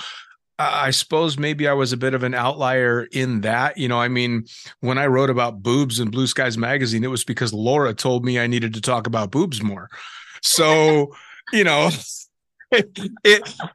[0.60, 3.78] I suppose maybe I was a bit of an outlier in that.
[3.78, 4.46] You know, I mean,
[4.82, 8.38] when I wrote about boobs in Blue Skies magazine, it was because Laura told me
[8.38, 9.90] I needed to talk about boobs more.
[10.42, 11.16] So,
[11.54, 11.90] you know,
[12.72, 13.00] it,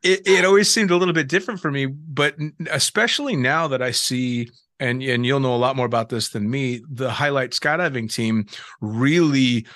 [0.02, 2.37] it it always seemed a little bit different for me, but
[2.70, 6.48] especially now that I see and and you'll know a lot more about this than
[6.48, 8.46] me, the highlight skydiving team
[8.80, 9.66] really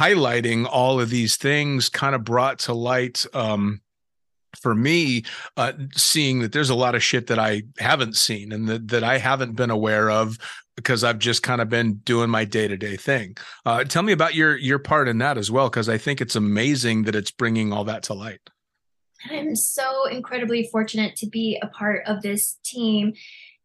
[0.00, 3.80] highlighting all of these things kind of brought to light um
[4.60, 5.24] for me,
[5.56, 9.02] uh, seeing that there's a lot of shit that I haven't seen and that, that
[9.02, 10.38] I haven't been aware of
[10.76, 13.36] because I've just kind of been doing my day to day thing.
[13.64, 16.36] Uh, tell me about your your part in that as well, because I think it's
[16.36, 18.40] amazing that it's bringing all that to light.
[19.30, 23.14] I'm so incredibly fortunate to be a part of this team.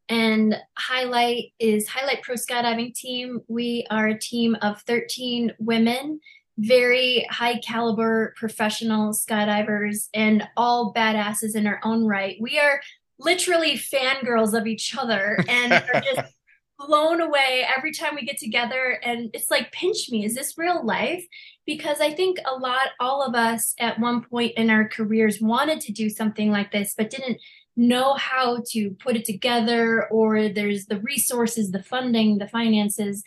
[0.08, 3.42] And Highlight is Highlight Pro Skydiving Team.
[3.48, 6.20] We are a team of 13 women
[6.60, 12.38] very high caliber professional skydivers and all badasses in our own right.
[12.42, 12.82] We are
[13.18, 16.34] literally fangirls of each other and are just
[16.78, 20.86] blown away every time we get together and it's like pinch me is this real
[20.86, 21.26] life
[21.70, 25.80] because i think a lot all of us at one point in our careers wanted
[25.80, 27.40] to do something like this but didn't
[27.78, 33.24] know how to put it together or there's the resources the funding the finances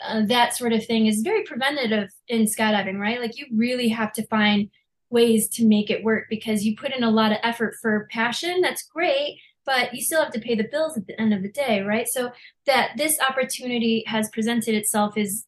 [0.00, 3.20] uh, that sort of thing is very preventative in skydiving, right?
[3.20, 4.68] Like you really have to find
[5.08, 8.60] ways to make it work because you put in a lot of effort for passion.
[8.60, 11.50] That's great, but you still have to pay the bills at the end of the
[11.50, 12.06] day, right?
[12.06, 12.32] So
[12.66, 15.46] that this opportunity has presented itself is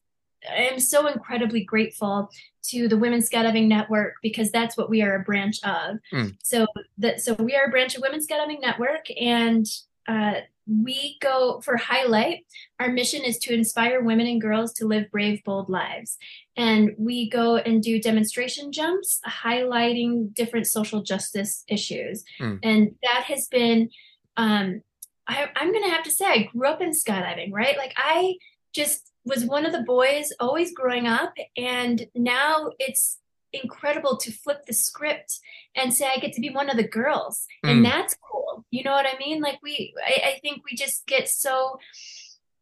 [0.49, 2.29] I'm so incredibly grateful
[2.69, 5.97] to the Women's Skydiving Network because that's what we are a branch of.
[6.13, 6.37] Mm.
[6.43, 9.65] So that so we are a branch of Women's Skydiving Network, and
[10.07, 12.45] uh, we go for highlight
[12.79, 16.17] our mission is to inspire women and girls to live brave bold lives
[16.57, 22.59] and we go and do demonstration jumps highlighting different social justice issues mm.
[22.61, 23.89] and that has been
[24.37, 24.81] um,
[25.27, 28.35] I, i'm gonna have to say i grew up in skydiving right like i
[28.71, 33.19] just was one of the boys always growing up and now it's
[33.53, 35.39] incredible to flip the script
[35.75, 37.71] and say I get to be one of the girls, mm.
[37.71, 38.65] and that's cool.
[38.71, 39.41] You know what I mean?
[39.41, 41.79] Like we, I, I think we just get so.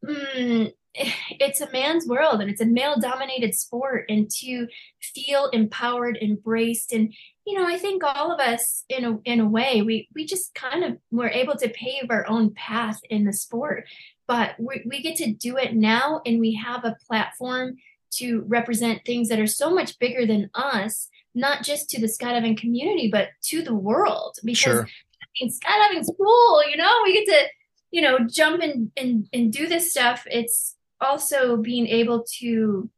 [0.06, 0.74] Mm,
[1.40, 4.68] it's a man's world and it's a male dominated sport and to
[5.00, 7.14] feel empowered embraced and
[7.46, 10.56] you know i think all of us in a in a way we we just
[10.56, 13.86] kind of were able to pave our own path in the sport
[14.28, 17.78] but we, we get to do it now and we have a platform
[18.10, 22.58] to represent things that are so much bigger than us, not just to the skydiving
[22.58, 24.36] community, but to the world.
[24.44, 24.88] Because sure.
[25.22, 27.48] I mean, skydiving's cool, you know, we get to,
[27.92, 30.26] you know, jump and, and, and do this stuff.
[30.30, 32.90] It's also being able to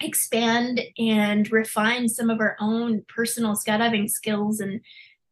[0.00, 4.80] expand and refine some of our own personal skydiving skills and,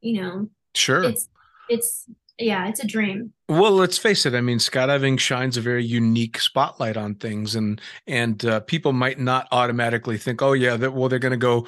[0.01, 1.05] you know, sure.
[1.05, 1.29] It's,
[1.69, 2.07] it's
[2.39, 3.33] yeah, it's a dream.
[3.49, 4.35] Well, let's face it.
[4.35, 9.19] I mean, skydiving shines a very unique spotlight on things, and and uh, people might
[9.19, 11.67] not automatically think, oh yeah, that well they're going to go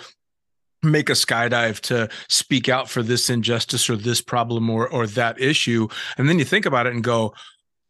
[0.82, 5.40] make a skydive to speak out for this injustice or this problem or or that
[5.40, 7.34] issue, and then you think about it and go,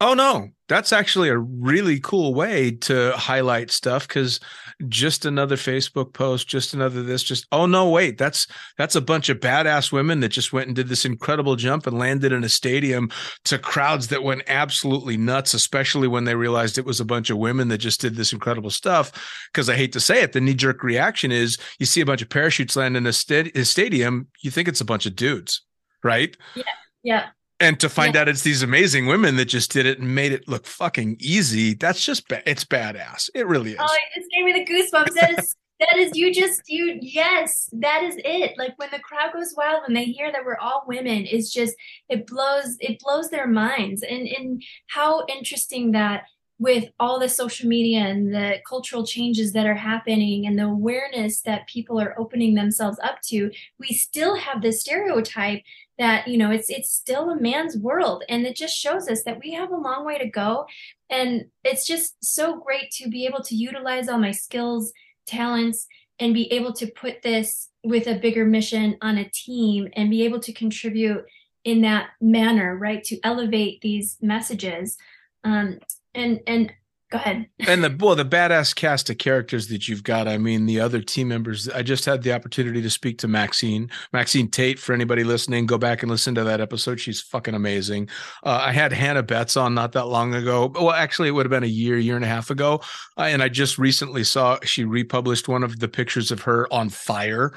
[0.01, 4.39] oh no, that's actually a really cool way to highlight stuff because
[4.87, 9.29] just another facebook post just another this just oh no wait that's that's a bunch
[9.29, 12.49] of badass women that just went and did this incredible jump and landed in a
[12.49, 13.11] stadium
[13.45, 17.39] to crowds that went absolutely nuts especially when they realized it was a bunch of
[17.39, 19.11] women that just did this incredible stuff.
[19.53, 22.29] Because i hate to say it the knee-jerk reaction is you see a bunch of
[22.29, 25.63] parachutes land in a, a stadium you think it's a bunch of dudes
[26.05, 26.37] right?
[26.55, 26.63] Yeah
[27.03, 27.27] yeah
[27.61, 28.23] and to find yeah.
[28.23, 31.75] out it's these amazing women that just did it and made it look fucking easy
[31.75, 33.31] that's just ba- it's badass.
[33.35, 33.79] It really is.
[33.81, 35.15] Oh it just gave me the goosebumps.
[35.15, 38.57] That is that is you just you yes that is it.
[38.59, 41.75] Like when the crowd goes wild when they hear that we're all women it's just
[42.09, 44.03] it blows it blows their minds.
[44.03, 46.25] And and how interesting that
[46.61, 51.41] with all the social media and the cultural changes that are happening and the awareness
[51.43, 55.63] that people are opening themselves up to we still have this stereotype
[55.99, 58.25] that you know it's it's still a man's world.
[58.29, 60.67] And it just shows us that we have a long way to go.
[61.11, 64.93] And it's just so great to be able to utilize all my skills
[65.27, 65.87] talents
[66.19, 70.25] and be able to put this with a bigger mission on a team and be
[70.25, 71.25] able to contribute
[71.65, 74.97] in that manner right to elevate these messages.
[75.45, 75.79] Um,
[76.15, 76.73] and and
[77.11, 77.47] go ahead.
[77.67, 80.29] and the well, the badass cast of characters that you've got.
[80.29, 81.69] I mean, the other team members.
[81.69, 84.79] I just had the opportunity to speak to Maxine, Maxine Tate.
[84.79, 87.01] For anybody listening, go back and listen to that episode.
[87.01, 88.09] She's fucking amazing.
[88.45, 90.73] Uh, I had Hannah Betts on not that long ago.
[90.75, 92.81] Well, actually, it would have been a year, year and a half ago.
[93.17, 96.89] Uh, and I just recently saw she republished one of the pictures of her on
[96.89, 97.53] fire.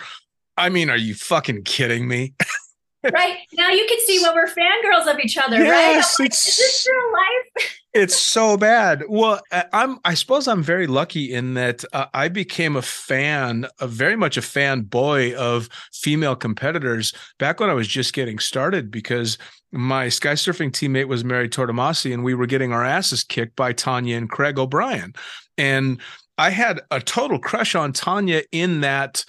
[0.57, 2.33] I mean, are you fucking kidding me?
[3.03, 6.23] right now, you can see when we're fangirls of each other, Yes, right?
[6.23, 7.77] Like, it's- Is this real life?
[7.93, 9.03] it's so bad.
[9.09, 9.41] Well,
[9.73, 14.15] I'm I suppose I'm very lucky in that uh, I became a fan, a very
[14.15, 19.37] much a fanboy of female competitors back when I was just getting started because
[19.73, 23.73] my sky surfing teammate was Mary Tortomasi and we were getting our asses kicked by
[23.73, 25.13] Tanya and Craig O'Brien.
[25.57, 25.99] And
[26.37, 29.25] I had a total crush on Tanya in that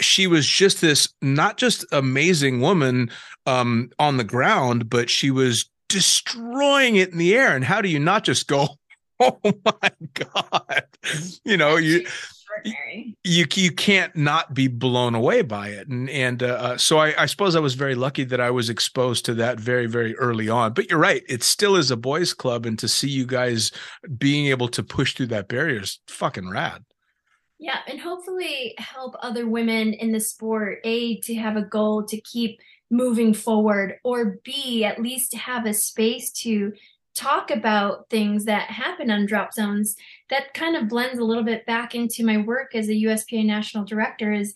[0.00, 3.10] she was just this not just amazing woman
[3.46, 7.54] um, on the ground, but she was destroying it in the air.
[7.54, 8.68] And how do you not just go,
[9.20, 10.84] oh my god,
[11.44, 12.06] you know you
[13.22, 15.88] you you can't not be blown away by it.
[15.88, 19.24] And and uh, so I, I suppose I was very lucky that I was exposed
[19.26, 20.72] to that very very early on.
[20.72, 23.72] But you're right, it still is a boys' club, and to see you guys
[24.16, 26.84] being able to push through that barrier is fucking rad.
[27.58, 32.18] Yeah, and hopefully help other women in the sport, A, to have a goal to
[32.22, 32.58] keep
[32.90, 36.72] moving forward, or B, at least have a space to
[37.14, 39.96] talk about things that happen on drop zones.
[40.30, 43.84] That kind of blends a little bit back into my work as a USPA national
[43.84, 44.54] director is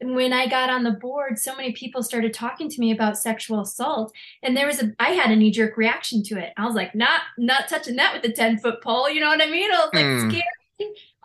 [0.00, 3.60] when I got on the board, so many people started talking to me about sexual
[3.60, 4.12] assault.
[4.42, 6.52] And there was a I had a knee-jerk reaction to it.
[6.58, 9.50] I was like, not not touching that with a 10-foot pole, you know what I
[9.50, 9.70] mean?
[9.72, 10.30] I was like Hmm.
[10.30, 10.44] scared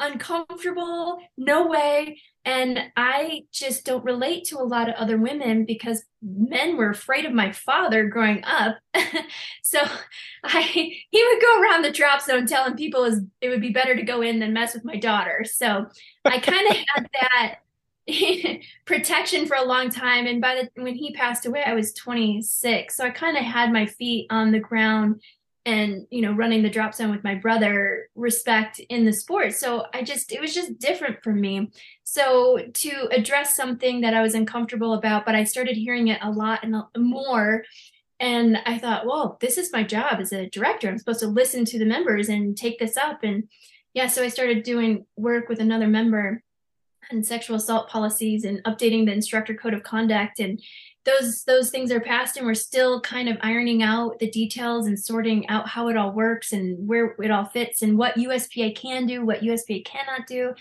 [0.02, 2.20] uncomfortable, no way.
[2.44, 7.26] And I just don't relate to a lot of other women because men were afraid
[7.26, 8.78] of my father growing up.
[9.62, 9.80] so
[10.44, 13.96] I he would go around the drop zone telling people is it would be better
[13.96, 15.46] to go in than mess with my daughter.
[15.46, 15.86] So
[16.26, 17.56] I kind of had that
[18.86, 22.96] protection for a long time and by the when he passed away I was 26.
[22.96, 25.22] So I kind of had my feet on the ground
[25.66, 29.54] and you know running the drop zone with my brother respect in the sport.
[29.54, 31.72] So i just it was just different for me.
[32.04, 36.32] So to address something that i was uncomfortable about but i started hearing it a
[36.32, 37.64] lot and more.
[38.20, 40.90] And i thought well this is my job as a director.
[40.90, 43.24] I'm supposed to listen to the members and take this up.
[43.24, 43.48] And
[43.94, 46.42] yeah so i started doing work with another member
[47.12, 50.62] on sexual assault policies and updating the instructor code of conduct and
[51.06, 55.00] those those things are passed and we're still kind of ironing out the details and
[55.00, 59.06] sorting out how it all works and where it all fits and what USPA can
[59.08, 60.54] do, what USPA cannot do.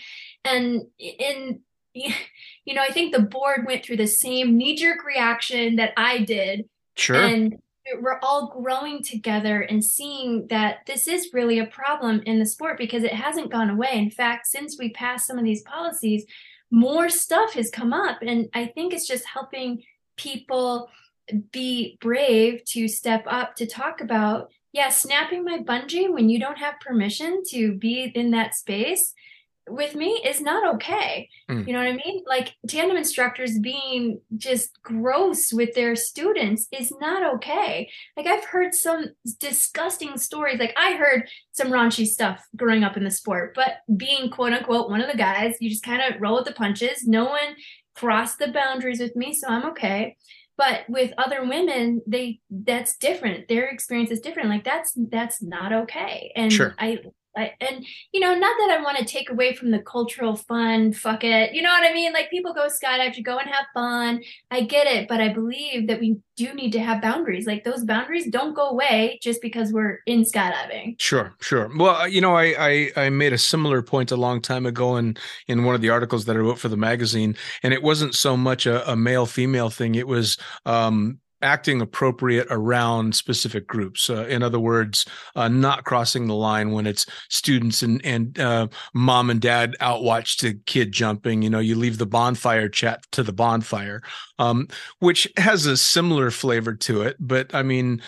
[0.43, 1.61] And in
[1.93, 6.69] you know, I think the board went through the same knee-jerk reaction that I did
[6.95, 7.17] Sure.
[7.17, 7.55] and
[7.99, 12.77] we're all growing together and seeing that this is really a problem in the sport
[12.77, 13.89] because it hasn't gone away.
[13.93, 16.25] In fact, since we passed some of these policies,
[16.69, 18.19] more stuff has come up.
[18.21, 19.83] And I think it's just helping
[20.17, 20.89] people
[21.51, 26.57] be brave to step up to talk about, yeah, snapping my bungee when you don't
[26.57, 29.13] have permission to be in that space
[29.69, 31.29] with me is not okay.
[31.49, 31.67] Mm.
[31.67, 32.23] You know what I mean?
[32.27, 37.89] Like tandem instructors being just gross with their students is not okay.
[38.17, 39.05] Like I've heard some
[39.39, 40.59] disgusting stories.
[40.59, 44.89] Like I heard some raunchy stuff growing up in the sport, but being quote unquote
[44.89, 47.05] one of the guys, you just kind of roll with the punches.
[47.07, 47.55] No one
[48.01, 50.17] crossed the boundaries with me, so I'm okay.
[50.57, 53.47] But with other women, they that's different.
[53.47, 54.49] Their experience is different.
[54.49, 56.31] Like that's that's not okay.
[56.35, 56.73] And Sure.
[56.79, 56.99] I
[57.35, 60.93] I, and you know, not that I want to take away from the cultural fun,
[60.93, 61.53] fuck it.
[61.53, 62.13] You know what I mean?
[62.13, 64.21] Like people go skydive to go and have fun.
[64.49, 67.47] I get it, but I believe that we do need to have boundaries.
[67.47, 70.99] Like those boundaries don't go away just because we're in skydiving.
[70.99, 71.71] Sure, sure.
[71.77, 74.97] Well, uh, you know, I, I I made a similar point a long time ago
[74.97, 75.17] in
[75.47, 78.35] in one of the articles that I wrote for the magazine, and it wasn't so
[78.35, 79.95] much a, a male female thing.
[79.95, 84.09] It was um, acting appropriate around specific groups.
[84.09, 88.67] Uh, in other words, uh, not crossing the line when it's students and and uh,
[88.93, 91.41] mom and dad out watch the kid jumping.
[91.41, 94.01] You know, you leave the bonfire chat to the bonfire,
[94.39, 94.67] um,
[94.99, 97.17] which has a similar flavor to it.
[97.19, 98.01] But I mean.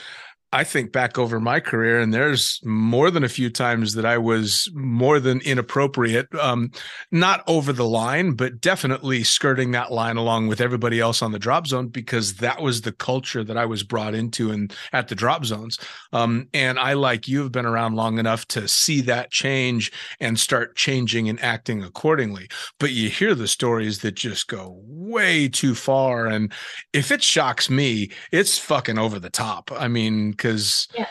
[0.54, 4.20] I think back over my career, and there's more than a few times that I
[4.20, 6.70] was more than inappropriate, um,
[7.12, 11.40] not over the line, but definitely skirting that line along with everybody else on the
[11.40, 15.16] drop zone because that was the culture that I was brought into and at the
[15.16, 15.80] drop zones.
[16.12, 20.40] Um, and I, like you, have been around long enough to see that change and
[20.40, 22.48] start changing and acting accordingly.
[22.80, 26.54] But you hear the stories that just go way too far, and
[26.94, 29.72] if it shocks me, it's fucking over the top.
[29.72, 31.08] I mean, because Yeah.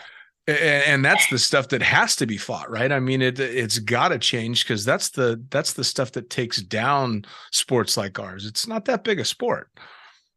[0.46, 2.92] and, that's the stuff that has to be fought, right?
[2.92, 6.58] I mean, it it's got to change because that's the that's the stuff that takes
[6.60, 8.44] down sports like ours.
[8.46, 9.70] It's not that big a sport.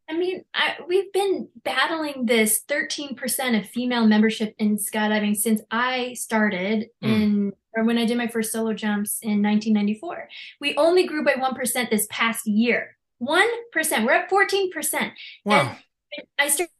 [0.08, 6.14] I mean, I, we've been battling this 13% of female membership in skydiving since I
[6.14, 7.08] started Hmm.
[7.08, 10.28] in, or when I did my first solo jumps in 1994.
[10.60, 12.96] We only grew by 1% this past year.
[13.20, 14.04] 1%.
[14.04, 15.10] We're at 14%.
[15.44, 15.76] Wow.
[16.16, 16.70] And I started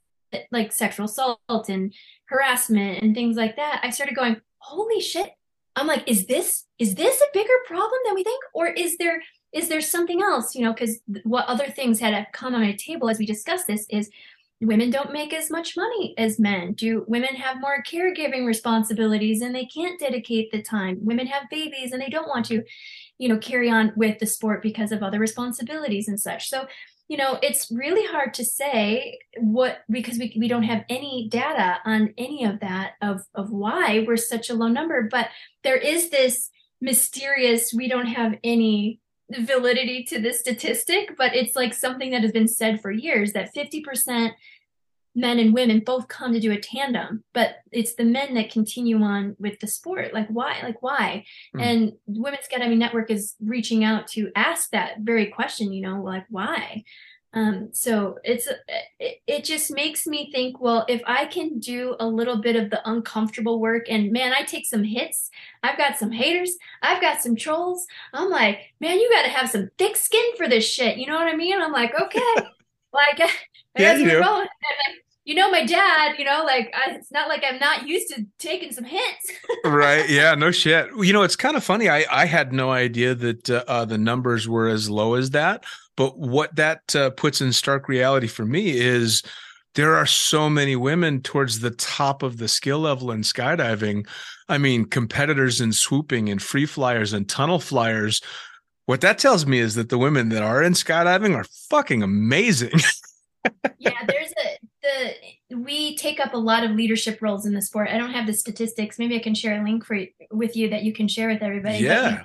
[0.51, 1.93] like sexual assault and
[2.26, 3.80] harassment and things like that.
[3.82, 5.30] I started going, holy shit.
[5.74, 8.43] I'm like, is this is this a bigger problem than we think?
[8.55, 9.22] Or is there
[9.53, 10.55] is there something else?
[10.55, 13.87] You know, because what other things had come on my table as we discussed this
[13.91, 14.11] is
[14.61, 16.72] women don't make as much money as men.
[16.72, 20.99] Do women have more caregiving responsibilities and they can't dedicate the time?
[21.03, 22.62] Women have babies and they don't want to,
[23.18, 26.49] you know, carry on with the sport because of other responsibilities and such.
[26.49, 26.66] So
[27.09, 31.79] you know it's really hard to say what because we, we don't have any data
[31.85, 35.29] on any of that of of why we're such a low number but
[35.63, 36.51] there is this
[36.81, 39.01] mysterious we don't have any
[39.39, 43.53] validity to this statistic but it's like something that has been said for years that
[43.55, 44.31] 50%
[45.17, 49.01] men and women both come to do a tandem but it's the men that continue
[49.03, 50.12] on with the sport.
[50.14, 50.61] Like why?
[50.62, 51.25] Like why?
[51.55, 51.61] Hmm.
[51.61, 56.27] and women's skydiving network is reaching out to ask that very question you know like
[56.29, 56.85] why?
[57.33, 58.47] Um, so it's
[58.99, 62.71] it, it just makes me think well if i can do a little bit of
[62.71, 65.31] the uncomfortable work and man i take some hits.
[65.62, 66.57] I've got some haters.
[66.83, 67.87] I've got some trolls.
[68.14, 70.99] I'm like man you got to have some thick skin for this shit.
[70.99, 71.61] You know what i mean?
[71.61, 72.21] I'm like okay.
[72.93, 73.21] Like
[73.77, 74.21] I Yeah, you do.
[74.21, 74.41] rolling.
[74.41, 77.87] And, like, you know my dad you know like I, it's not like i'm not
[77.87, 79.33] used to taking some hits
[79.64, 80.09] right.
[80.09, 80.89] Yeah no shit.
[80.97, 81.91] You know it's kind of funny.
[81.91, 85.64] I i had no idea that uh, uh, the numbers were as low as that
[85.97, 89.22] but what that uh, puts in stark reality for me is
[89.74, 94.07] there are so many women towards the top of the skill level in skydiving.
[94.49, 98.22] I mean competitors in swooping and free flyers and tunnel flyers.
[98.85, 102.79] What that tells me is that the women that are in skydiving are fucking amazing.
[103.79, 107.89] Yeah there's a the we take up a lot of leadership roles in the sport.
[107.91, 108.99] I don't have the statistics.
[108.99, 109.99] Maybe i can share a link for
[110.30, 111.78] with you that you can share with everybody.
[111.78, 112.22] Yeah.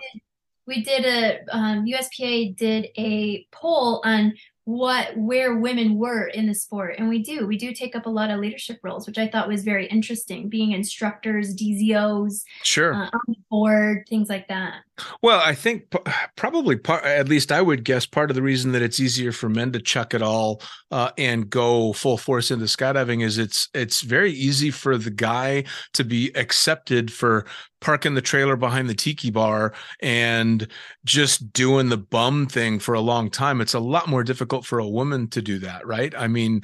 [0.68, 4.34] we did, we did a um, uspa did a poll on
[4.66, 6.95] what where women were in the sport.
[6.97, 9.47] And we do we do take up a lot of leadership roles which i thought
[9.47, 12.93] was very interesting being instructors dzos sure.
[12.93, 14.82] uh, on the board things like that
[15.22, 15.93] Well, I think
[16.36, 19.49] probably part, at least I would guess part of the reason that it's easier for
[19.49, 24.02] men to chuck it all uh, and go full force into skydiving is it's it's
[24.02, 27.45] very easy for the guy to be accepted for
[27.82, 30.68] parking the trailer behind the tiki bar and
[31.04, 33.60] just doing the bum thing for a long time.
[33.60, 36.14] It's a lot more difficult for a woman to do that, right?
[36.16, 36.62] I mean,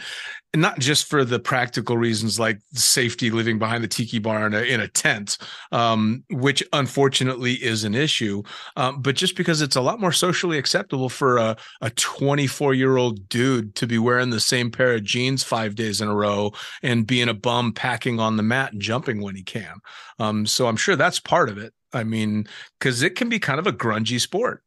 [0.55, 4.61] not just for the practical reasons like safety living behind the tiki bar in a,
[4.61, 5.37] in a tent,
[5.71, 8.41] um, which unfortunately is an issue,
[8.75, 12.97] um, but just because it's a lot more socially acceptable for a, a 24 year
[12.97, 16.51] old dude to be wearing the same pair of jeans five days in a row
[16.81, 19.75] and being a bum packing on the mat and jumping when he can.
[20.19, 21.73] Um, so I'm sure that's part of it.
[21.93, 22.47] I mean,
[22.79, 24.63] because it can be kind of a grungy sport.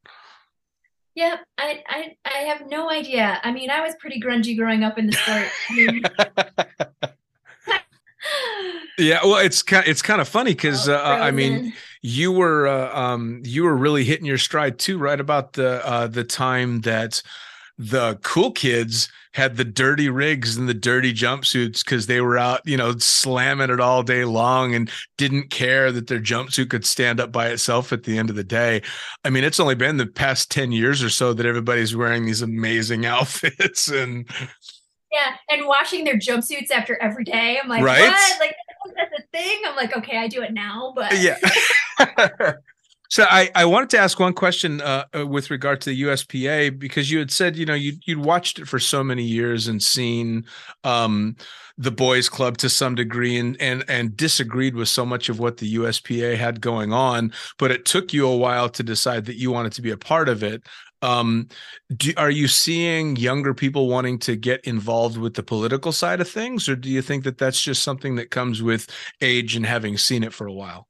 [1.20, 3.40] Yeah I, I i have no idea.
[3.42, 5.48] I mean i was pretty grungy growing up in the sport.
[5.68, 6.02] I mean,
[8.98, 12.94] Yeah, well, it's kind it's kind of funny because uh, I mean, you were uh,
[12.94, 17.22] um, you were really hitting your stride too, right about the uh, the time that
[17.78, 22.60] the cool kids had the dirty rigs and the dirty jumpsuits because they were out,
[22.64, 27.20] you know, slamming it all day long and didn't care that their jumpsuit could stand
[27.20, 28.82] up by itself at the end of the day.
[29.24, 32.42] I mean, it's only been the past 10 years or so that everybody's wearing these
[32.42, 34.28] amazing outfits and
[35.12, 37.58] Yeah, and washing their jumpsuits after every day.
[37.62, 38.00] I'm like, Right?
[38.00, 38.40] what?
[38.40, 38.56] Like
[38.96, 39.60] that's a thing.
[39.66, 41.38] I'm like, okay, I do it now, but yeah.
[43.10, 46.78] so I, I wanted to ask one question uh, uh, with regard to the USPA
[46.78, 49.82] because you had said you know you you'd watched it for so many years and
[49.82, 50.44] seen
[50.84, 51.36] um,
[51.76, 55.56] the boys club to some degree and and and disagreed with so much of what
[55.56, 59.50] the USPA had going on, but it took you a while to decide that you
[59.50, 60.62] wanted to be a part of it.
[61.02, 61.48] Um,
[61.96, 66.28] do, are you seeing younger people wanting to get involved with the political side of
[66.28, 68.86] things, or do you think that that's just something that comes with
[69.20, 70.89] age and having seen it for a while?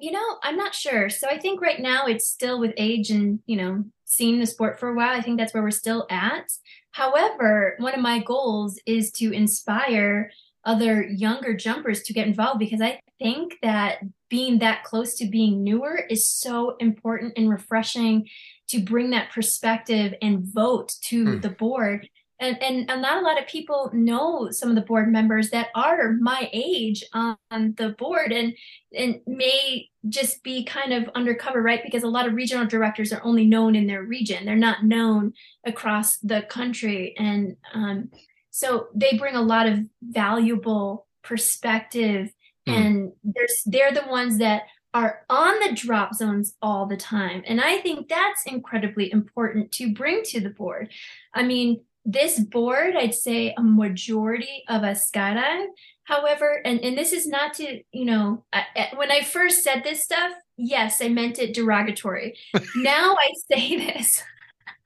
[0.00, 1.10] You know, I'm not sure.
[1.10, 4.78] So I think right now it's still with age and, you know, seeing the sport
[4.78, 5.10] for a while.
[5.16, 6.50] I think that's where we're still at.
[6.92, 10.30] However, one of my goals is to inspire
[10.64, 15.62] other younger jumpers to get involved because I think that being that close to being
[15.64, 18.28] newer is so important and refreshing
[18.68, 21.40] to bring that perspective and vote to Hmm.
[21.40, 22.08] the board
[22.40, 26.12] and and not a lot of people know some of the board members that are
[26.20, 28.54] my age on the board and
[28.96, 31.82] and may just be kind of undercover right?
[31.82, 34.44] Because a lot of regional directors are only known in their region.
[34.44, 35.32] They're not known
[35.66, 37.14] across the country.
[37.18, 38.10] And um,
[38.50, 42.32] so they bring a lot of valuable perspective.
[42.68, 42.74] Mm.
[42.74, 44.62] and there's they're the ones that
[44.94, 47.42] are on the drop zones all the time.
[47.46, 50.90] And i think that's incredibly important to bring to the board.
[51.34, 55.66] I mean this board, I'd say a majority of us skydive.
[56.04, 60.04] However, and, and this is not to, you know, I, when I first said this
[60.04, 62.38] stuff, yes, I meant it derogatory.
[62.76, 64.22] now I say this.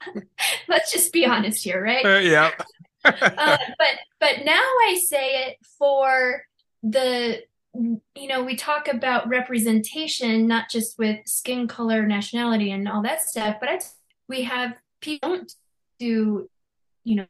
[0.68, 2.04] Let's just be honest here, right?
[2.04, 2.50] Uh, yeah.
[3.04, 6.42] uh, but but now I say it for
[6.82, 7.42] the
[7.74, 13.22] you know we talk about representation not just with skin color nationality and all that
[13.22, 13.80] stuff but I,
[14.28, 15.52] we have people don't
[15.98, 16.48] do
[17.04, 17.26] you know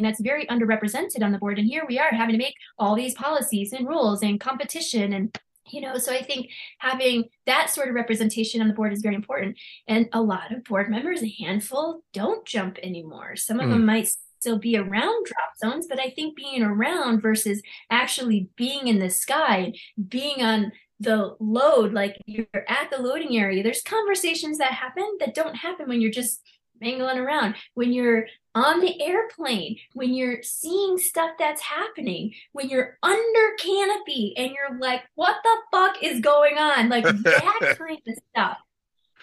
[0.00, 1.58] that's very underrepresented on the board.
[1.58, 5.38] And here we are having to make all these policies and rules and competition and
[5.70, 9.14] you know so i think having that sort of representation on the board is very
[9.14, 9.58] important.
[9.86, 13.36] And a lot of board members a handful don't jump anymore.
[13.36, 13.72] Some of mm.
[13.72, 14.08] them might
[14.40, 19.10] still be around drop zones but i think being around versus actually being in the
[19.10, 19.72] sky
[20.08, 20.70] being on
[21.00, 25.88] the load like you're at the loading area there's conversations that happen that don't happen
[25.88, 26.40] when you're just
[26.80, 27.54] mangling around.
[27.74, 28.26] When you're
[28.58, 34.78] on the airplane, when you're seeing stuff that's happening, when you're under canopy and you're
[34.78, 36.88] like, what the fuck is going on?
[36.88, 38.58] Like that kind of stuff.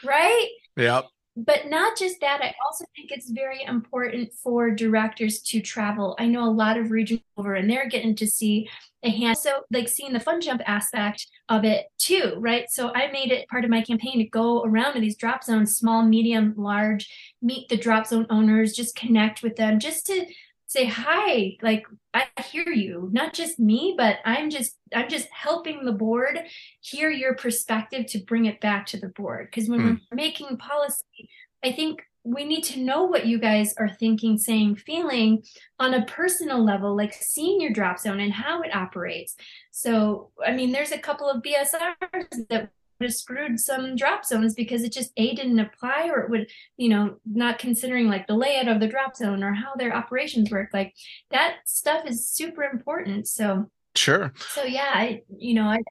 [0.03, 0.47] Right?
[0.77, 1.05] Yep.
[1.37, 6.15] But not just that, I also think it's very important for directors to travel.
[6.17, 8.69] I know a lot of regional over and they're getting to see
[9.03, 9.37] a hand.
[9.37, 12.69] So like seeing the fun jump aspect of it too, right?
[12.69, 15.75] So I made it part of my campaign to go around to these drop zones,
[15.75, 17.09] small, medium, large,
[17.41, 20.25] meet the drop zone owners, just connect with them, just to
[20.67, 21.85] say hi like
[22.15, 26.39] i hear you not just me but i'm just i'm just helping the board
[26.81, 29.99] hear your perspective to bring it back to the board because when mm.
[30.11, 31.29] we're making policy
[31.63, 35.43] i think we need to know what you guys are thinking, saying, feeling
[35.79, 39.35] on a personal level, like seeing your drop zone and how it operates.
[39.69, 44.53] So, I mean, there's a couple of BSRs that would have screwed some drop zones
[44.53, 48.35] because it just A didn't apply or it would, you know, not considering like the
[48.35, 50.69] layout of the drop zone or how their operations work.
[50.73, 50.93] Like
[51.31, 53.27] that stuff is super important.
[53.27, 54.33] So, Sure.
[54.49, 55.81] So yeah, I you know, I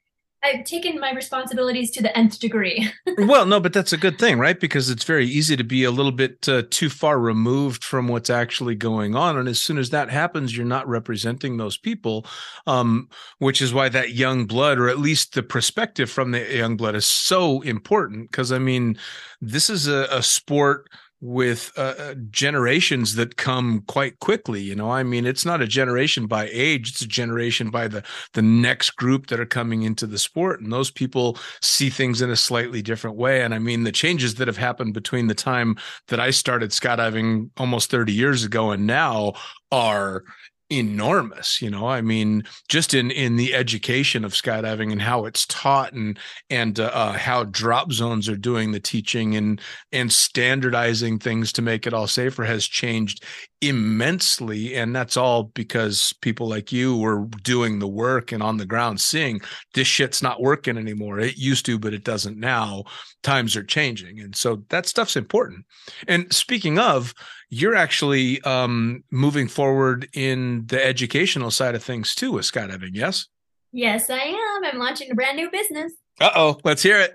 [0.44, 2.90] I've taken my responsibilities to the nth degree.
[3.18, 4.58] well, no, but that's a good thing, right?
[4.60, 8.28] Because it's very easy to be a little bit uh, too far removed from what's
[8.28, 12.26] actually going on, and as soon as that happens, you're not representing those people,
[12.66, 16.76] um, which is why that young blood, or at least the perspective from the young
[16.76, 18.30] blood, is so important.
[18.30, 18.98] Because I mean,
[19.40, 20.90] this is a, a sport
[21.26, 24.90] with uh, uh, generations that come quite quickly you know?
[24.90, 28.02] I mean it's not a generation by age it's a generation by the
[28.34, 32.30] the next group that are coming into the sport and those people see things in
[32.30, 35.76] a slightly different way and i mean the changes that have happened between the time
[36.08, 39.32] that i started skydiving almost 30 years ago and now
[39.72, 40.24] are
[40.70, 41.86] enormous you know?
[41.86, 46.18] I mean just in in the education of skydiving and how it's taught and
[46.50, 49.60] and uh, uh, how drop zones are doing the teaching and
[49.92, 53.24] and standardizing things to make it all safer has changed
[53.60, 54.74] immensely.
[54.74, 59.00] And that's all because people like you were doing the work and on the ground
[59.00, 59.40] seeing
[59.72, 61.18] this shit's not working anymore.
[61.18, 62.84] It used to but it doesn't now.
[63.22, 64.20] Times are changing.
[64.20, 65.64] And so that stuff's important.
[66.06, 67.14] And speaking of
[67.54, 73.26] you're actually um, moving forward in the educational side of things too with skydiving, yes?
[73.70, 74.64] Yes, I am.
[74.64, 75.92] I'm launching a brand new business.
[76.20, 77.14] Uh oh, let's hear it.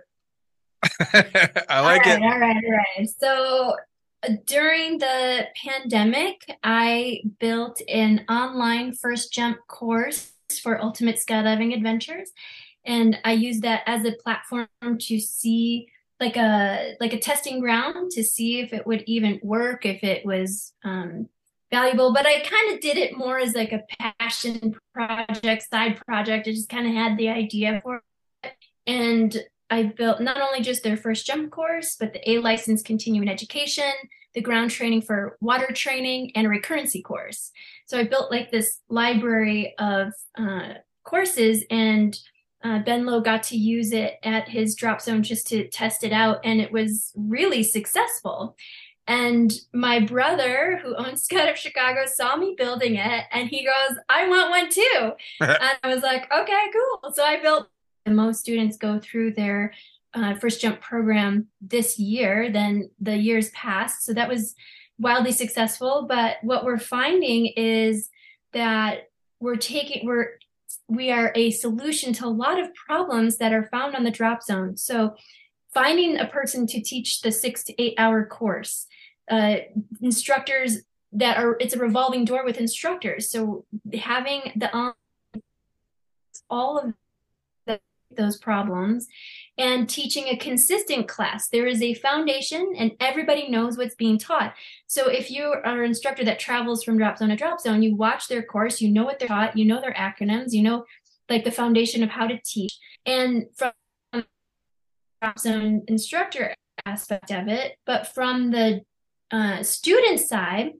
[1.14, 2.22] I like all right, it.
[2.22, 3.10] All right, all right.
[3.20, 3.76] So
[4.24, 10.32] uh, during the pandemic, I built an online first jump course
[10.62, 12.32] for Ultimate Skydiving Adventures.
[12.86, 15.88] And I used that as a platform to see
[16.20, 20.26] like a like a testing ground to see if it would even work, if it
[20.26, 21.30] was um,
[21.72, 22.14] valuable.
[22.14, 23.84] But I kind of did it more as like a
[24.20, 26.48] passion project, side project.
[26.48, 28.02] I just kind of had the idea for
[28.44, 28.54] it,
[28.86, 29.38] and
[29.70, 33.92] I built not only just their first jump course, but the A license continuing education,
[34.34, 37.52] the ground training for water training, and a recurrency course.
[37.86, 42.18] So I built like this library of uh, courses and
[42.64, 46.12] uh, Ben Lowe got to use it at his drop zone just to test it
[46.12, 48.58] out, and it was really successful.
[49.08, 54.28] And my brother, who owns Skydive Chicago, saw me building it, and he goes, "I
[54.28, 57.68] want one too." and I was like, "Okay, cool." So I built.
[58.06, 59.74] And most students go through their
[60.14, 64.06] uh, first jump program this year than the years past.
[64.06, 64.56] So that was
[65.00, 68.10] wildly successful, but what we're finding is
[68.54, 70.32] that we're taking we're
[70.88, 74.44] we are a solution to a lot of problems that are found on the drop
[74.44, 74.78] zone.
[74.78, 75.16] So
[75.74, 78.88] finding a person to teach the six to eight hour course,
[79.30, 79.58] uh,
[80.02, 80.80] instructors
[81.12, 83.30] that are it's a revolving door with instructors.
[83.32, 84.94] So having the
[86.50, 86.94] all of
[87.66, 87.80] the,
[88.12, 89.08] those problems
[89.60, 91.50] and teaching a consistent class.
[91.50, 94.56] There is a foundation and everybody knows what's being taught.
[94.88, 97.94] So if you are an instructor that travels from drop zone to drop zone, you
[97.94, 100.86] watch their course, you know what they're taught, you know their acronyms, you know
[101.30, 102.80] like the foundation of how to teach.
[103.06, 103.74] And from
[105.22, 106.56] drop zone instructor
[106.86, 108.82] aspect of it, but from the
[109.30, 110.72] uh, student side,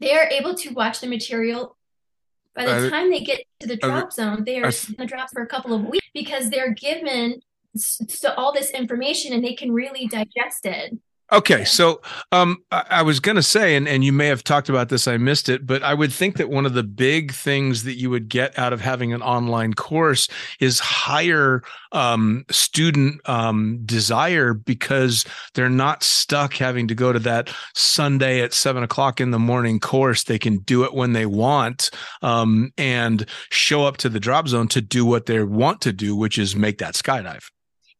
[0.00, 1.76] they are able to watch the material
[2.54, 5.42] by the time they get to the drop zone, they are in the drop for
[5.42, 7.40] a couple of weeks because they're given
[7.76, 10.96] so all this information and they can really digest it.
[11.32, 12.02] Okay, so
[12.32, 15.08] um, I, I was going to say, and, and you may have talked about this,
[15.08, 18.10] I missed it, but I would think that one of the big things that you
[18.10, 20.28] would get out of having an online course
[20.60, 21.62] is higher
[21.92, 28.52] um, student um, desire because they're not stuck having to go to that Sunday at
[28.52, 30.24] seven o'clock in the morning course.
[30.24, 34.68] They can do it when they want um, and show up to the drop zone
[34.68, 37.44] to do what they want to do, which is make that skydive.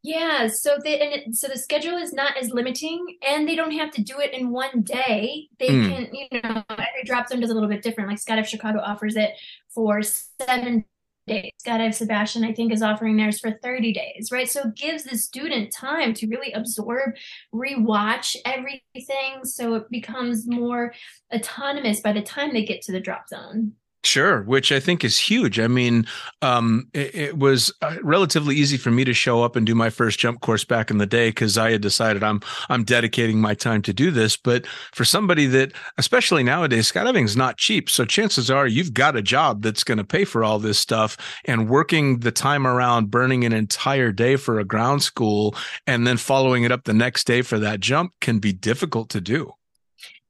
[0.04, 3.72] Yeah, so they and it, so the schedule is not as limiting, and they don't
[3.72, 5.48] have to do it in one day.
[5.58, 5.88] They mm.
[5.88, 8.10] can, you know, every drop zone does a little bit different.
[8.10, 9.30] Like Skydive Chicago offers it
[9.74, 10.84] for seven
[11.26, 11.52] days.
[11.66, 14.46] Skydive Sebastian, I think, is offering theirs for 30 days, right?
[14.46, 17.14] So it gives the student time to really absorb,
[17.54, 19.44] rewatch everything.
[19.44, 20.92] So it becomes more
[21.34, 23.72] autonomous by the time they get to the drop zone.
[24.04, 25.58] Sure, which I think is huge.
[25.58, 26.06] I mean,
[26.42, 29.88] um, it, it, was uh, relatively easy for me to show up and do my
[29.88, 33.54] first jump course back in the day because I had decided I'm I'm dedicating my
[33.54, 34.36] time to do this.
[34.36, 37.88] But for somebody that, especially nowadays, skydiving is not cheap.
[37.88, 41.16] So chances are you've got a job that's going to pay for all this stuff,
[41.46, 46.18] and working the time around, burning an entire day for a ground school, and then
[46.18, 49.54] following it up the next day for that jump can be difficult to do.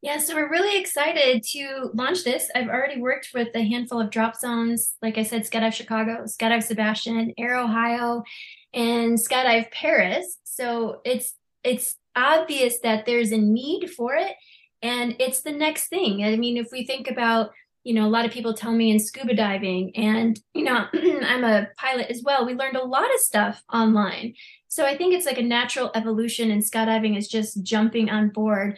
[0.04, 2.50] Yeah, so we're really excited to launch this.
[2.54, 6.62] I've already worked with a handful of drop zones, like I said, Skydive Chicago, Skydive
[6.62, 8.22] Sebastian, Air Ohio,
[8.74, 10.36] and Skydive Paris.
[10.44, 14.36] So it's it's obvious that there's a need for it,
[14.82, 16.22] and it's the next thing.
[16.22, 17.52] I mean, if we think about
[17.82, 21.44] you know, a lot of people tell me in scuba diving, and you know, I'm
[21.44, 22.44] a pilot as well.
[22.44, 24.34] We learned a lot of stuff online.
[24.68, 28.76] So I think it's like a natural evolution, and skydiving is just jumping on board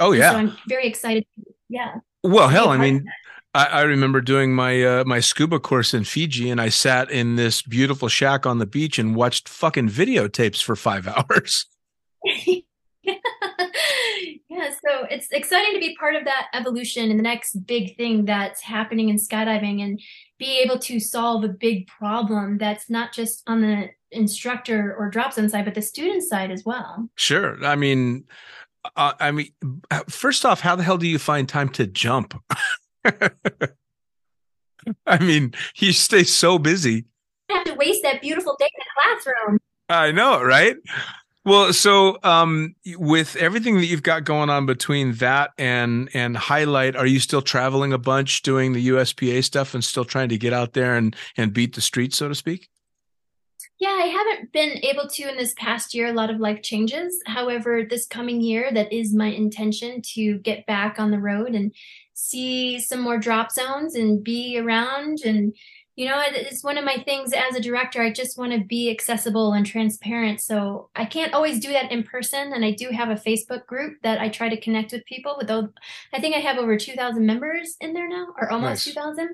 [0.00, 1.26] Oh yeah, so I'm very excited.
[1.68, 1.96] Yeah.
[2.22, 3.06] Well, hell, I mean,
[3.54, 7.36] I, I, remember doing my uh, my scuba course in Fiji, and I sat in
[7.36, 11.66] this beautiful shack on the beach and watched fucking videotapes for five hours.
[13.04, 13.14] yeah,
[14.70, 18.60] so it's exciting to be part of that evolution and the next big thing that's
[18.60, 20.00] happening in skydiving and
[20.38, 25.32] be able to solve a big problem that's not just on the instructor or drop
[25.32, 27.08] zone side, but the student side as well.
[27.16, 27.64] Sure.
[27.64, 28.24] I mean,
[28.96, 29.50] uh, I mean,
[29.90, 32.34] uh, first off, how the hell do you find time to jump?
[35.06, 37.04] I mean, you stay so busy.
[37.50, 39.58] I have to waste that beautiful day in the classroom.
[39.88, 40.76] I know, right?
[41.44, 46.94] Well, so um, with everything that you've got going on between that and and highlight,
[46.94, 50.52] are you still traveling a bunch, doing the USPA stuff, and still trying to get
[50.52, 52.68] out there and and beat the streets, so to speak?
[53.80, 57.20] Yeah, I haven't been able to in this past year, a lot of life changes.
[57.26, 61.72] However, this coming year, that is my intention to get back on the road and
[62.12, 65.18] see some more drop zones and be around.
[65.24, 65.54] And,
[65.94, 68.02] you know, it's one of my things as a director.
[68.02, 70.40] I just want to be accessible and transparent.
[70.40, 72.52] So I can't always do that in person.
[72.52, 75.48] And I do have a Facebook group that I try to connect with people with.
[75.48, 78.94] I think I have over 2,000 members in there now, or almost nice.
[78.94, 79.28] 2,000.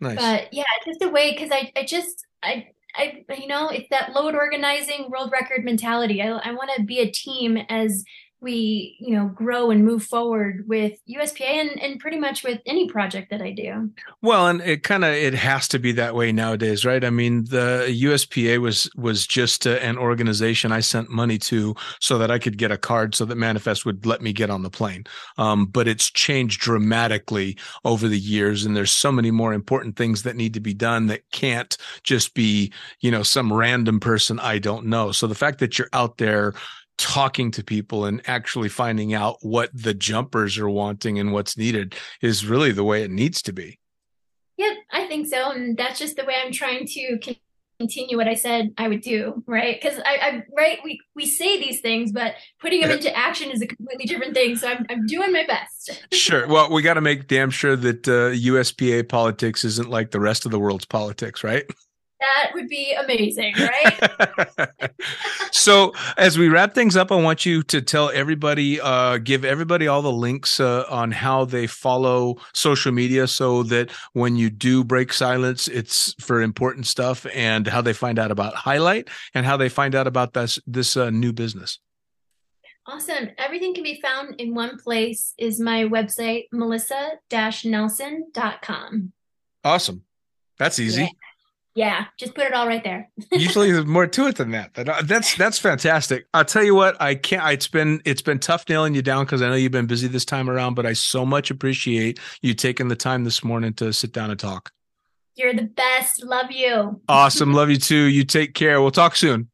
[0.00, 0.16] Nice.
[0.16, 4.12] But yeah, just a way because I, I just, I, I, you know, it's that
[4.12, 6.22] load organizing world record mentality.
[6.22, 8.04] I, I want to be a team as
[8.40, 12.88] we you know grow and move forward with USPA and, and pretty much with any
[12.88, 13.90] project that I do.
[14.22, 17.04] Well, and it kind of it has to be that way nowadays, right?
[17.04, 22.18] I mean, the USPA was was just uh, an organization I sent money to so
[22.18, 24.70] that I could get a card so that Manifest would let me get on the
[24.70, 25.04] plane.
[25.36, 30.22] Um, but it's changed dramatically over the years, and there's so many more important things
[30.22, 34.58] that need to be done that can't just be you know some random person I
[34.58, 35.10] don't know.
[35.10, 36.54] So the fact that you're out there
[36.98, 41.94] talking to people and actually finding out what the jumpers are wanting and what's needed
[42.20, 43.78] is really the way it needs to be.
[44.58, 45.52] Yep, I think so.
[45.52, 47.36] And that's just the way I'm trying to
[47.78, 49.80] continue what I said I would do, right?
[49.80, 53.62] Because I, I, right, we we say these things, but putting them into action is
[53.62, 54.56] a completely different thing.
[54.56, 56.02] So I'm I'm doing my best.
[56.12, 56.46] sure.
[56.48, 60.44] Well, we got to make damn sure that uh, USPA politics isn't like the rest
[60.44, 61.64] of the world's politics, right?
[62.20, 64.70] That would be amazing, right?
[65.52, 69.86] so, as we wrap things up, I want you to tell everybody, uh, give everybody
[69.86, 74.82] all the links uh, on how they follow social media so that when you do
[74.82, 79.56] break silence, it's for important stuff and how they find out about Highlight and how
[79.56, 81.78] they find out about this, this uh, new business.
[82.84, 83.28] Awesome.
[83.38, 89.12] Everything can be found in one place is my website, melissa-nelson.com.
[89.62, 90.02] Awesome.
[90.58, 91.02] That's easy.
[91.02, 91.08] Yeah
[91.78, 93.08] yeah, just put it all right there.
[93.32, 94.76] Usually there's more to it than that.
[94.76, 96.26] Uh, that's that's fantastic.
[96.34, 99.42] I'll tell you what, I can't it's been it's been tough nailing you down because
[99.42, 102.88] I know you've been busy this time around, but I so much appreciate you taking
[102.88, 104.72] the time this morning to sit down and talk.
[105.36, 106.24] You're the best.
[106.24, 107.00] Love you.
[107.08, 107.52] Awesome.
[107.52, 108.06] Love you too.
[108.06, 108.82] You take care.
[108.82, 109.48] We'll talk soon.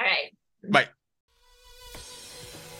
[0.00, 0.32] All right.
[0.70, 0.93] Bye.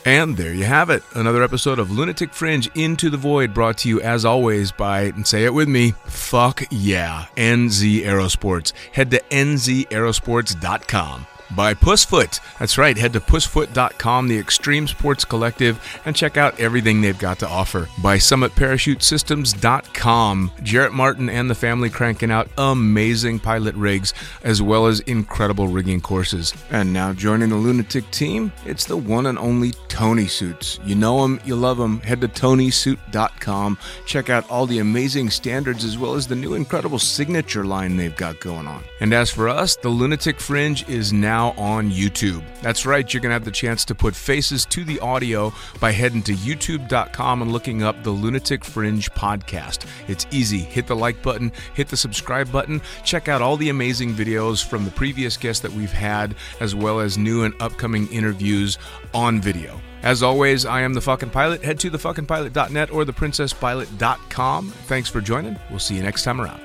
[0.05, 1.03] And there you have it.
[1.15, 5.25] Another episode of Lunatic Fringe Into the Void brought to you as always by, and
[5.25, 8.71] say it with me, fuck yeah, NZ Aerosports.
[8.93, 12.39] Head to nzaerosports.com by Pussfoot.
[12.59, 17.39] That's right, head to pussfoot.com, the Extreme Sports Collective, and check out everything they've got
[17.39, 17.89] to offer.
[18.01, 24.99] By summitparachutesystems.com, Jarrett Martin and the family cranking out amazing pilot rigs as well as
[25.01, 26.53] incredible rigging courses.
[26.71, 30.79] And now joining the Lunatic team, it's the one and only Tony Suits.
[30.85, 31.99] You know him, you love him.
[32.01, 36.99] Head to tonysuit.com, check out all the amazing standards as well as the new incredible
[36.99, 38.83] signature line they've got going on.
[39.01, 42.41] And as for us, the Lunatic Fringe is now now on YouTube.
[42.61, 45.91] That's right, you're going to have the chance to put faces to the audio by
[45.91, 49.85] heading to youtube.com and looking up the Lunatic Fringe podcast.
[50.07, 50.59] It's easy.
[50.59, 54.85] Hit the like button, hit the subscribe button, check out all the amazing videos from
[54.85, 58.77] the previous guests that we've had, as well as new and upcoming interviews
[59.13, 59.77] on video.
[60.03, 61.65] As always, I am the fucking pilot.
[61.65, 64.69] Head to thefuckingpilot.net or theprincesspilot.com.
[64.69, 65.59] Thanks for joining.
[65.69, 66.64] We'll see you next time around.